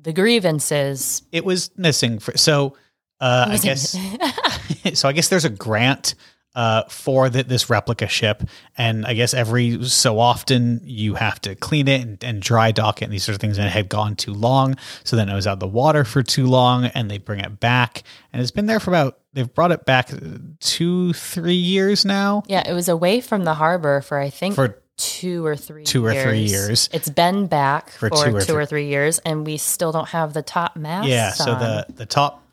[0.02, 1.22] The grievances.
[1.32, 2.76] it was missing for so
[3.20, 3.96] uh i guess
[4.94, 6.14] so i guess there's a grant
[6.54, 8.42] uh for the, this replica ship
[8.76, 13.02] and i guess every so often you have to clean it and, and dry dock
[13.02, 15.34] it and these sort of things and it had gone too long so then it
[15.34, 18.50] was out of the water for too long and they bring it back and it's
[18.50, 20.10] been there for about they've brought it back
[20.60, 24.80] two three years now yeah, it was away from the harbor for I think for
[24.98, 26.90] two or three two or three years.
[26.92, 30.08] It's been back For for, two two, or or, three- years, and we still don't
[30.08, 31.08] have the top mast.
[31.08, 31.60] Yeah, so on.
[31.60, 32.44] the the top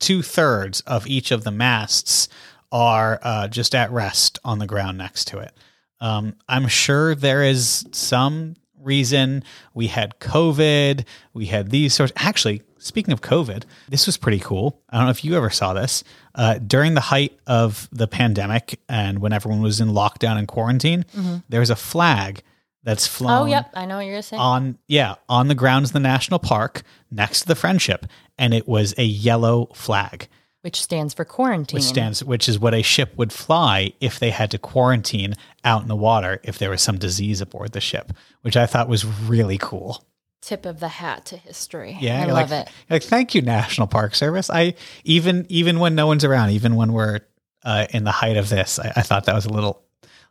[0.00, 2.28] two thirds of each of the masts
[2.72, 5.52] are uh, just at rest on the ground next to it.
[6.00, 9.42] Um, I'm sure there is some reason
[9.74, 11.04] we had COVID,
[11.34, 12.12] we had these sorts.
[12.16, 14.80] Actually, speaking of COVID, this was pretty cool.
[14.90, 16.04] I don't know if you ever saw this
[16.34, 21.04] uh, during the height of the pandemic and when everyone was in lockdown and quarantine.
[21.48, 22.42] There was a flag
[22.84, 23.42] that's flown Mm-hmm.
[23.42, 24.36] Oh, yep, I know what you're gonna say.
[24.36, 28.06] on yeah on the grounds of the national park next to the friendship
[28.38, 30.28] and it was a yellow flag
[30.62, 31.76] which stands for quarantine.
[31.76, 35.34] which stands which is what a ship would fly if they had to quarantine
[35.64, 38.88] out in the water if there was some disease aboard the ship which i thought
[38.88, 40.04] was really cool
[40.40, 41.96] Tip of the hat to history.
[42.00, 42.72] yeah I love like, it.
[42.88, 46.92] like thank you national park service i even even when no one's around even when
[46.92, 47.20] we're
[47.64, 49.82] uh, in the height of this I, I thought that was a little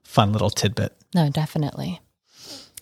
[0.03, 1.99] fun little tidbit No, definitely.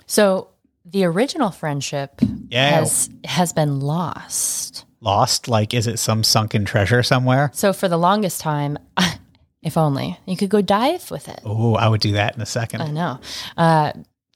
[0.06, 0.50] So
[0.86, 2.70] the original friendship Yeah.
[2.80, 4.84] has has been lost.
[5.06, 8.78] Lost like is it some sunken treasure somewhere So for the longest time,
[9.64, 11.39] if only you could go dive with it.
[11.45, 13.20] oh i would do that in a second I know.
[13.56, 13.91] Uh,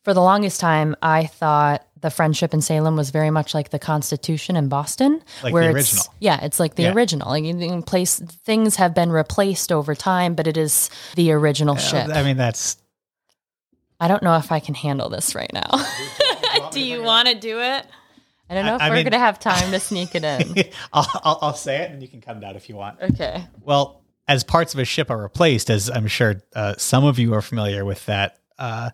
[0.05, 3.78] for the longest time, I thought the friendship in Salem was very much like the
[3.80, 6.13] Constitution in Boston, Like where the it's- original.
[6.20, 6.93] Yeah, it's like the Yeah.
[6.93, 7.28] original.
[7.30, 11.76] Like you can place things have been replaced over time, but it is the original
[11.76, 12.07] ship.
[12.13, 12.78] i mean that's
[13.99, 15.70] I don't know if I can handle this right now.
[16.72, 17.86] do you want to do it?
[18.49, 20.55] I don't know if I we're mean- gonna have time to sneak it in.
[20.93, 23.01] I'll, I'll, I'll say it and you can cut it out if you want.
[23.01, 23.43] Okay.
[23.61, 27.33] Well, as parts of a ship are replaced, as I'm sure uh, some of you
[27.33, 28.91] are familiar with that, uh,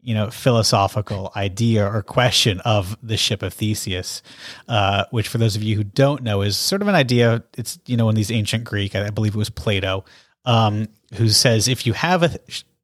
[0.00, 4.22] you know, philosophical idea or question of the ship of Theseus,
[4.68, 7.42] uh, which for those of you who don't know is sort of an idea.
[7.56, 10.04] It's, you know, in these ancient Greek, I believe it was Plato,
[10.44, 12.38] um, who says if you have a,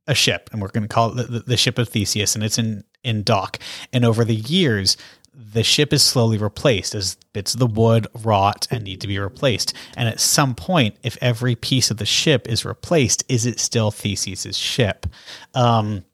[0.06, 2.56] a ship, and we're going to call it the, the ship of Theseus, and it's
[2.58, 3.58] in, in dock,
[3.92, 4.96] and over the years,
[5.33, 9.18] the ship is slowly replaced as bits of the wood rot and need to be
[9.18, 9.72] replaced.
[9.97, 13.91] And at some point, if every piece of the ship is replaced, is it still
[13.91, 15.07] Theseus's ship?
[15.55, 16.05] Um,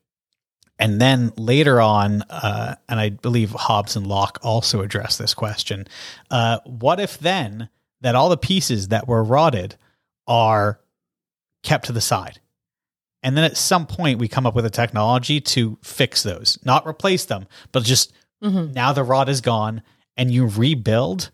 [0.79, 5.87] and then later on, uh, and I believe Hobbes and Locke also address this question:
[6.31, 7.71] uh, What if then
[8.03, 9.77] that all the pieces that were rotted
[10.27, 10.81] are
[11.63, 12.41] kept to the side?
[13.23, 16.87] And then at some point, we come up with a technology to fix those, not
[16.87, 18.13] replace them, but just
[18.43, 18.73] Mhm.
[18.75, 19.83] now the rod is gone,
[20.17, 21.31] and you rebuild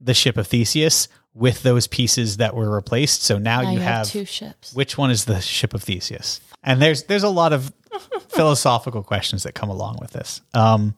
[0.00, 3.22] the ship of Theseus with those pieces that were replaced.
[3.22, 4.74] So now, Now you, you have have two ships.
[4.74, 6.40] which one is the ship of Theseus?
[6.62, 7.72] And there's there's a lot of
[8.28, 10.40] philosophical questions that come along with this.
[10.54, 10.94] Um,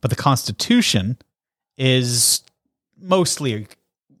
[0.00, 1.16] but the Constitution
[1.78, 2.42] is
[3.00, 3.66] mostly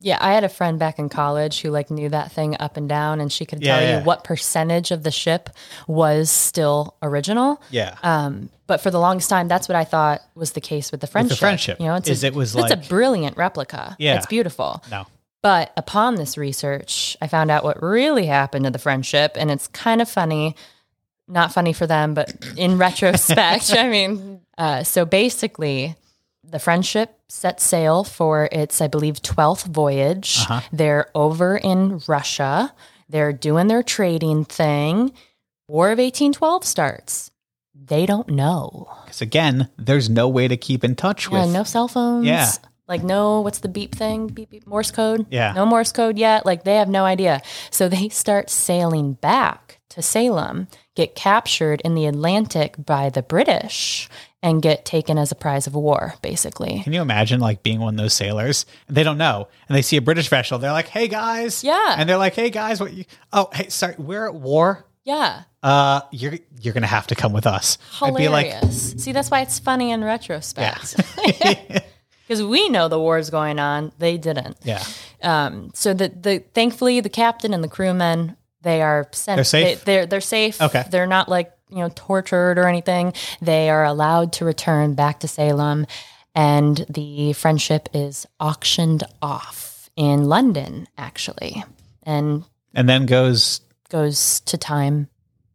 [0.06, 2.88] Yeah, I had a friend back in college who like knew that thing up and
[2.88, 3.98] down, and she could Yeah, tell yeah.
[3.98, 5.50] you what percentage of the ship
[5.88, 7.60] was still original.
[7.70, 7.96] yeah.
[8.04, 11.06] Um, but for the longest time, that's what I thought was the case with the
[11.08, 11.38] friendship.
[11.38, 13.96] friendship, you know, it's is a, it was it's like- a brilliant replica.
[13.98, 14.16] Yeah.
[14.16, 14.82] it's beautiful.
[14.92, 15.06] no,
[15.42, 19.66] But upon this research, I found out what really happened to the friendship, and it's
[19.68, 20.54] kind of funny.
[21.28, 25.96] Not funny for them, but in retrospect, I mean, uh, so basically,
[26.48, 30.38] the friendship set sail for its, I believe, 12th voyage.
[30.42, 30.60] Uh-huh.
[30.72, 32.72] They're over in Russia.
[33.08, 35.12] They're doing their trading thing.
[35.68, 37.30] War of 1812 starts.
[37.74, 38.88] They don't know.
[39.04, 41.54] because again, there's no way to keep in touch with Yeah, with.
[41.54, 42.26] no cell phones.
[42.26, 42.50] Yeah.
[42.88, 44.28] Like no, what's the beep thing?
[44.28, 45.26] Beep beep Morse code.
[45.30, 45.52] Yeah.
[45.52, 46.46] No Morse code yet.
[46.46, 47.42] Like they have no idea.
[47.70, 54.08] So they start sailing back to Salem, get captured in the Atlantic by the British,
[54.46, 56.80] and get taken as a prize of war, basically.
[56.84, 58.64] Can you imagine like being one of those sailors?
[58.86, 60.58] They don't know, and they see a British vessel.
[60.60, 61.96] They're like, "Hey guys!" Yeah.
[61.98, 62.92] and they're like, "Hey guys, what?
[62.92, 63.04] You?
[63.32, 64.86] Oh, hey, sorry, we're at war.
[65.02, 65.42] Yeah.
[65.64, 68.94] Uh, you're you're gonna have to come with us." Be like, Hilarious.
[68.98, 70.94] See, that's why it's funny in retrospect.
[72.22, 73.90] Because we know the war's going on.
[73.98, 74.58] They didn't.
[74.62, 74.84] "Yeah,
[75.24, 79.36] Um, so the the thankfully the captain and the crewmen they are sent.
[79.38, 79.84] They're safe?
[79.84, 80.60] They, are they're safe.
[80.60, 80.84] Okay.
[80.90, 83.12] They're not like you know tortured or anything.
[83.40, 85.86] They are allowed to return back to Salem,
[86.34, 91.64] and the friendship is auctioned off in London actually,
[92.02, 92.44] and
[92.74, 95.08] and then goes goes to time.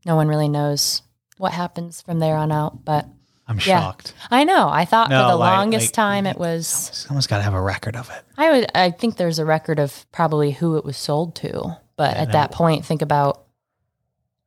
[0.05, 1.01] No one really knows
[1.37, 3.05] what happens from there on out, but
[3.47, 3.81] I'm Yeah.
[3.81, 4.13] shocked.
[4.31, 4.69] I know.
[4.69, 6.67] I thought No, for the like- longest like- time it was.
[6.67, 8.23] Someone's got to have a record of it.
[8.37, 8.71] I would.
[8.73, 12.51] I think there's a record of probably who it was sold to, but at that
[12.51, 13.43] point, think about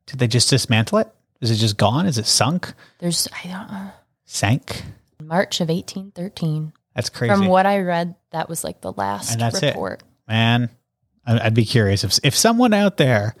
[0.07, 1.07] Did they just dismantle it?
[1.41, 2.05] Is it just gone?
[2.05, 2.73] Is it sunk?
[2.99, 3.27] there's.
[3.43, 3.91] I don't know.
[4.25, 4.83] Sank?
[5.21, 6.73] March of 1813.
[6.95, 7.33] That's crazy.
[7.33, 9.67] From what I read, that was like the last And that's it.
[9.69, 10.01] report.
[10.27, 10.69] Man,
[11.25, 13.35] I- I'd be curious if if someone out there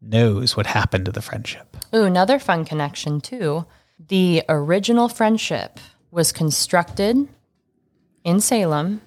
[0.00, 1.76] knows what happened to the friendship.
[1.94, 3.66] Ooh, another fun connection too.
[3.98, 5.78] The original friendship
[6.10, 7.28] was constructed
[8.24, 9.02] in Salem,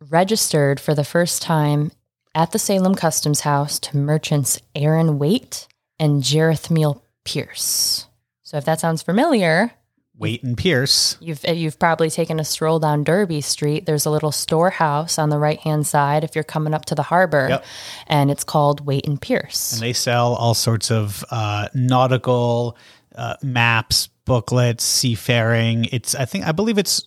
[0.00, 1.92] registered for the first time
[2.34, 5.66] at the Salem Customs House to merchants Aaron Waite
[5.98, 8.06] and Jerathmiel Peirce.
[8.42, 9.72] So if that sounds familiar,
[10.18, 11.18] Waite and Peirce.
[11.20, 13.84] you've you've probably taken a stroll down Derby Street.
[13.84, 17.02] There's a little storehouse on the right hand side if you're coming up to the
[17.02, 17.64] harbor, Yep.
[18.06, 19.74] and it's called Waite and Peirce.
[19.74, 22.78] And they sell all sorts of uh, nautical
[23.14, 25.84] uh, maps, booklets, seafaring.
[25.92, 27.06] It's I think I believe it's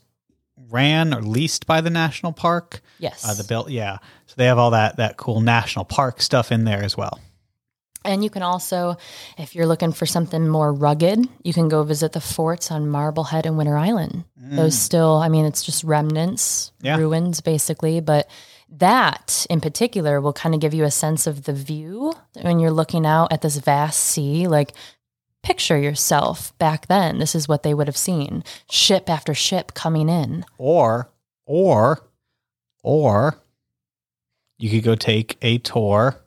[0.70, 2.82] ran or leased by the national park.
[3.00, 3.98] yes, Uh, the bill, yeah.
[4.28, 7.20] So they have all that that cool national park stuff in there as well.
[8.06, 8.96] And you can also,
[9.38, 13.46] if you're looking for something more rugged, you can go visit the forts on Marblehead
[13.46, 14.24] and Winter Island.
[14.38, 16.86] Those still, I mean, it's just remnants, Mm.
[16.86, 16.98] Yeah.
[16.98, 18.30] ruins basically, but
[18.72, 22.72] that in particular will kind of give you a sense of the view when you're
[22.72, 24.48] looking out at this vast sea.
[24.48, 24.74] Like,
[25.44, 27.18] picture yourself back then.
[27.20, 30.46] This is what they would have seen ship after ship coming in.
[30.58, 31.10] Or
[31.46, 32.02] or
[32.84, 33.40] or
[34.58, 36.22] you could go take a tour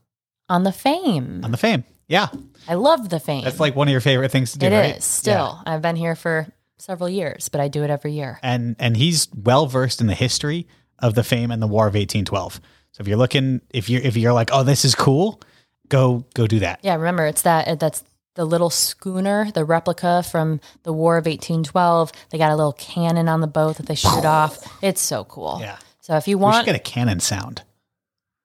[0.52, 1.40] On the fame.
[1.44, 1.84] on the fame.
[2.08, 2.28] Yeah.
[2.68, 3.42] I love the fame.
[3.44, 5.02] That's like one of your favorite things to do, It is right?
[5.02, 5.60] still.
[5.66, 6.46] I've been here for
[6.78, 8.38] several years, but I do it every year.
[8.42, 10.66] and and he's well versed in the history
[10.98, 12.60] of the fame and the War of 1812.
[12.92, 15.40] So if you're looking, if you're if you're like, oh, this is cool,
[15.88, 16.80] go go do that.
[16.82, 22.12] Yeah, remember it's that that's the little schooner, the replica from the War of 1812.
[22.30, 24.58] They got a little cannon on the boat that they shoot off.
[24.82, 25.58] It's so cool.
[25.60, 27.62] Yeah, So if you we should want, get a cannon sound.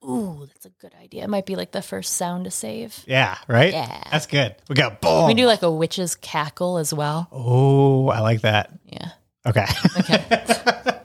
[0.08, 1.24] Ooh, that's a good idea.
[1.24, 3.04] It might be like the first sound to save.
[3.08, 3.74] Yeah, right.
[3.74, 4.04] Yeah.
[4.12, 4.56] that's good.
[4.70, 5.28] We got boom.
[5.28, 7.28] We do like a witch's cackle as well.
[7.32, 8.72] oh, I like that.
[8.86, 9.10] Yeah.
[9.46, 9.66] Okay.
[10.00, 10.24] Okay.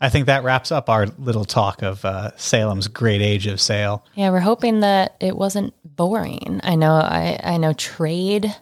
[0.00, 4.04] I think that wraps up our little talk of uh, Salem's great age of sail.
[4.14, 6.60] Yeah, we're hoping that it wasn't boring.
[6.62, 8.54] I know I I know trade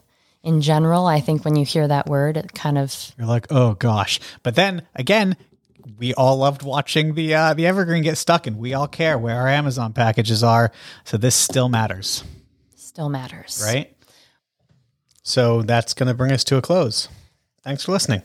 [0.42, 3.74] in general, I think when you hear that word, it kind of You're like, oh
[3.74, 4.20] gosh.
[4.42, 5.36] But then again,
[5.98, 9.36] we all loved watching the uh, the Evergreen get stuck, and we all care where
[9.36, 10.72] our Amazon packages are.
[11.04, 12.24] So this still matters,
[12.76, 13.62] still matters.
[13.64, 13.94] right?
[15.22, 17.08] So that's going to bring us to a close.
[17.62, 18.22] Thanks for listening.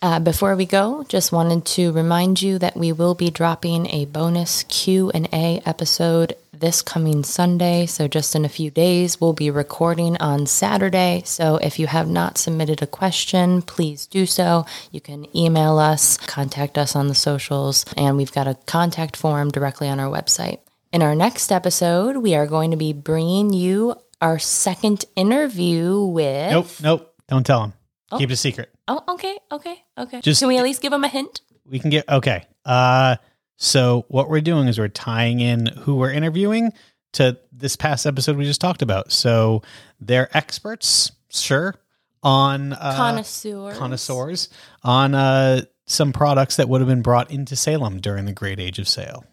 [0.00, 4.04] Uh, before we go, just wanted to remind you that we will be dropping a
[4.04, 7.86] bonus Q and A episode this coming Sunday.
[7.86, 11.22] So just in a few days, we'll be recording on Saturday.
[11.24, 14.66] So if you have not submitted a question, please do so.
[14.90, 19.50] You can email us, contact us on the socials, and we've got a contact form
[19.50, 20.58] directly on our website.
[20.92, 26.50] In our next episode, we are going to be bringing you our second interview with.
[26.50, 27.14] Nope, nope.
[27.28, 27.72] Don't tell him.
[28.16, 28.70] Keep it a secret.
[28.88, 30.20] Oh, okay, okay, okay.
[30.22, 31.42] Just- can we at least give them a hint?
[31.66, 32.46] We can get okay.
[32.64, 33.16] Uh,
[33.58, 36.72] so what we're doing is we're tying in who we're interviewing
[37.14, 39.10] to this past episode we just talked about.
[39.10, 39.62] So
[40.00, 41.74] they're experts, sure,
[42.22, 43.76] on uh, Connoisseurs.
[43.76, 44.48] connoisseurs
[44.84, 48.78] on uh, some products that would have been brought into Salem during the Great Age
[48.78, 49.24] of Sail.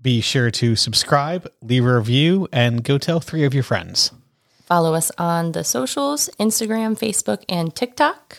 [0.00, 4.10] Be sure to subscribe, leave a review, and go tell three of your friends.
[4.66, 8.38] Follow us on the socials Instagram, Facebook, and TikTok.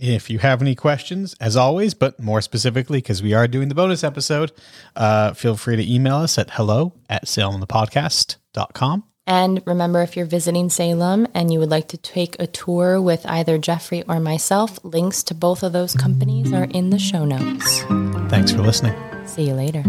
[0.00, 3.74] If you have any questions, as always, but more specifically, because we are doing the
[3.74, 4.50] bonus episode,
[4.96, 9.04] uh, feel free to email us at hello at salemthepodcast.com.
[9.26, 13.26] And remember, if you're visiting Salem and you would like to take a tour with
[13.26, 17.82] either Jeffrey or myself, links to both of those companies are in the show notes.
[18.30, 18.96] Thanks for listening.
[19.26, 19.84] See you later.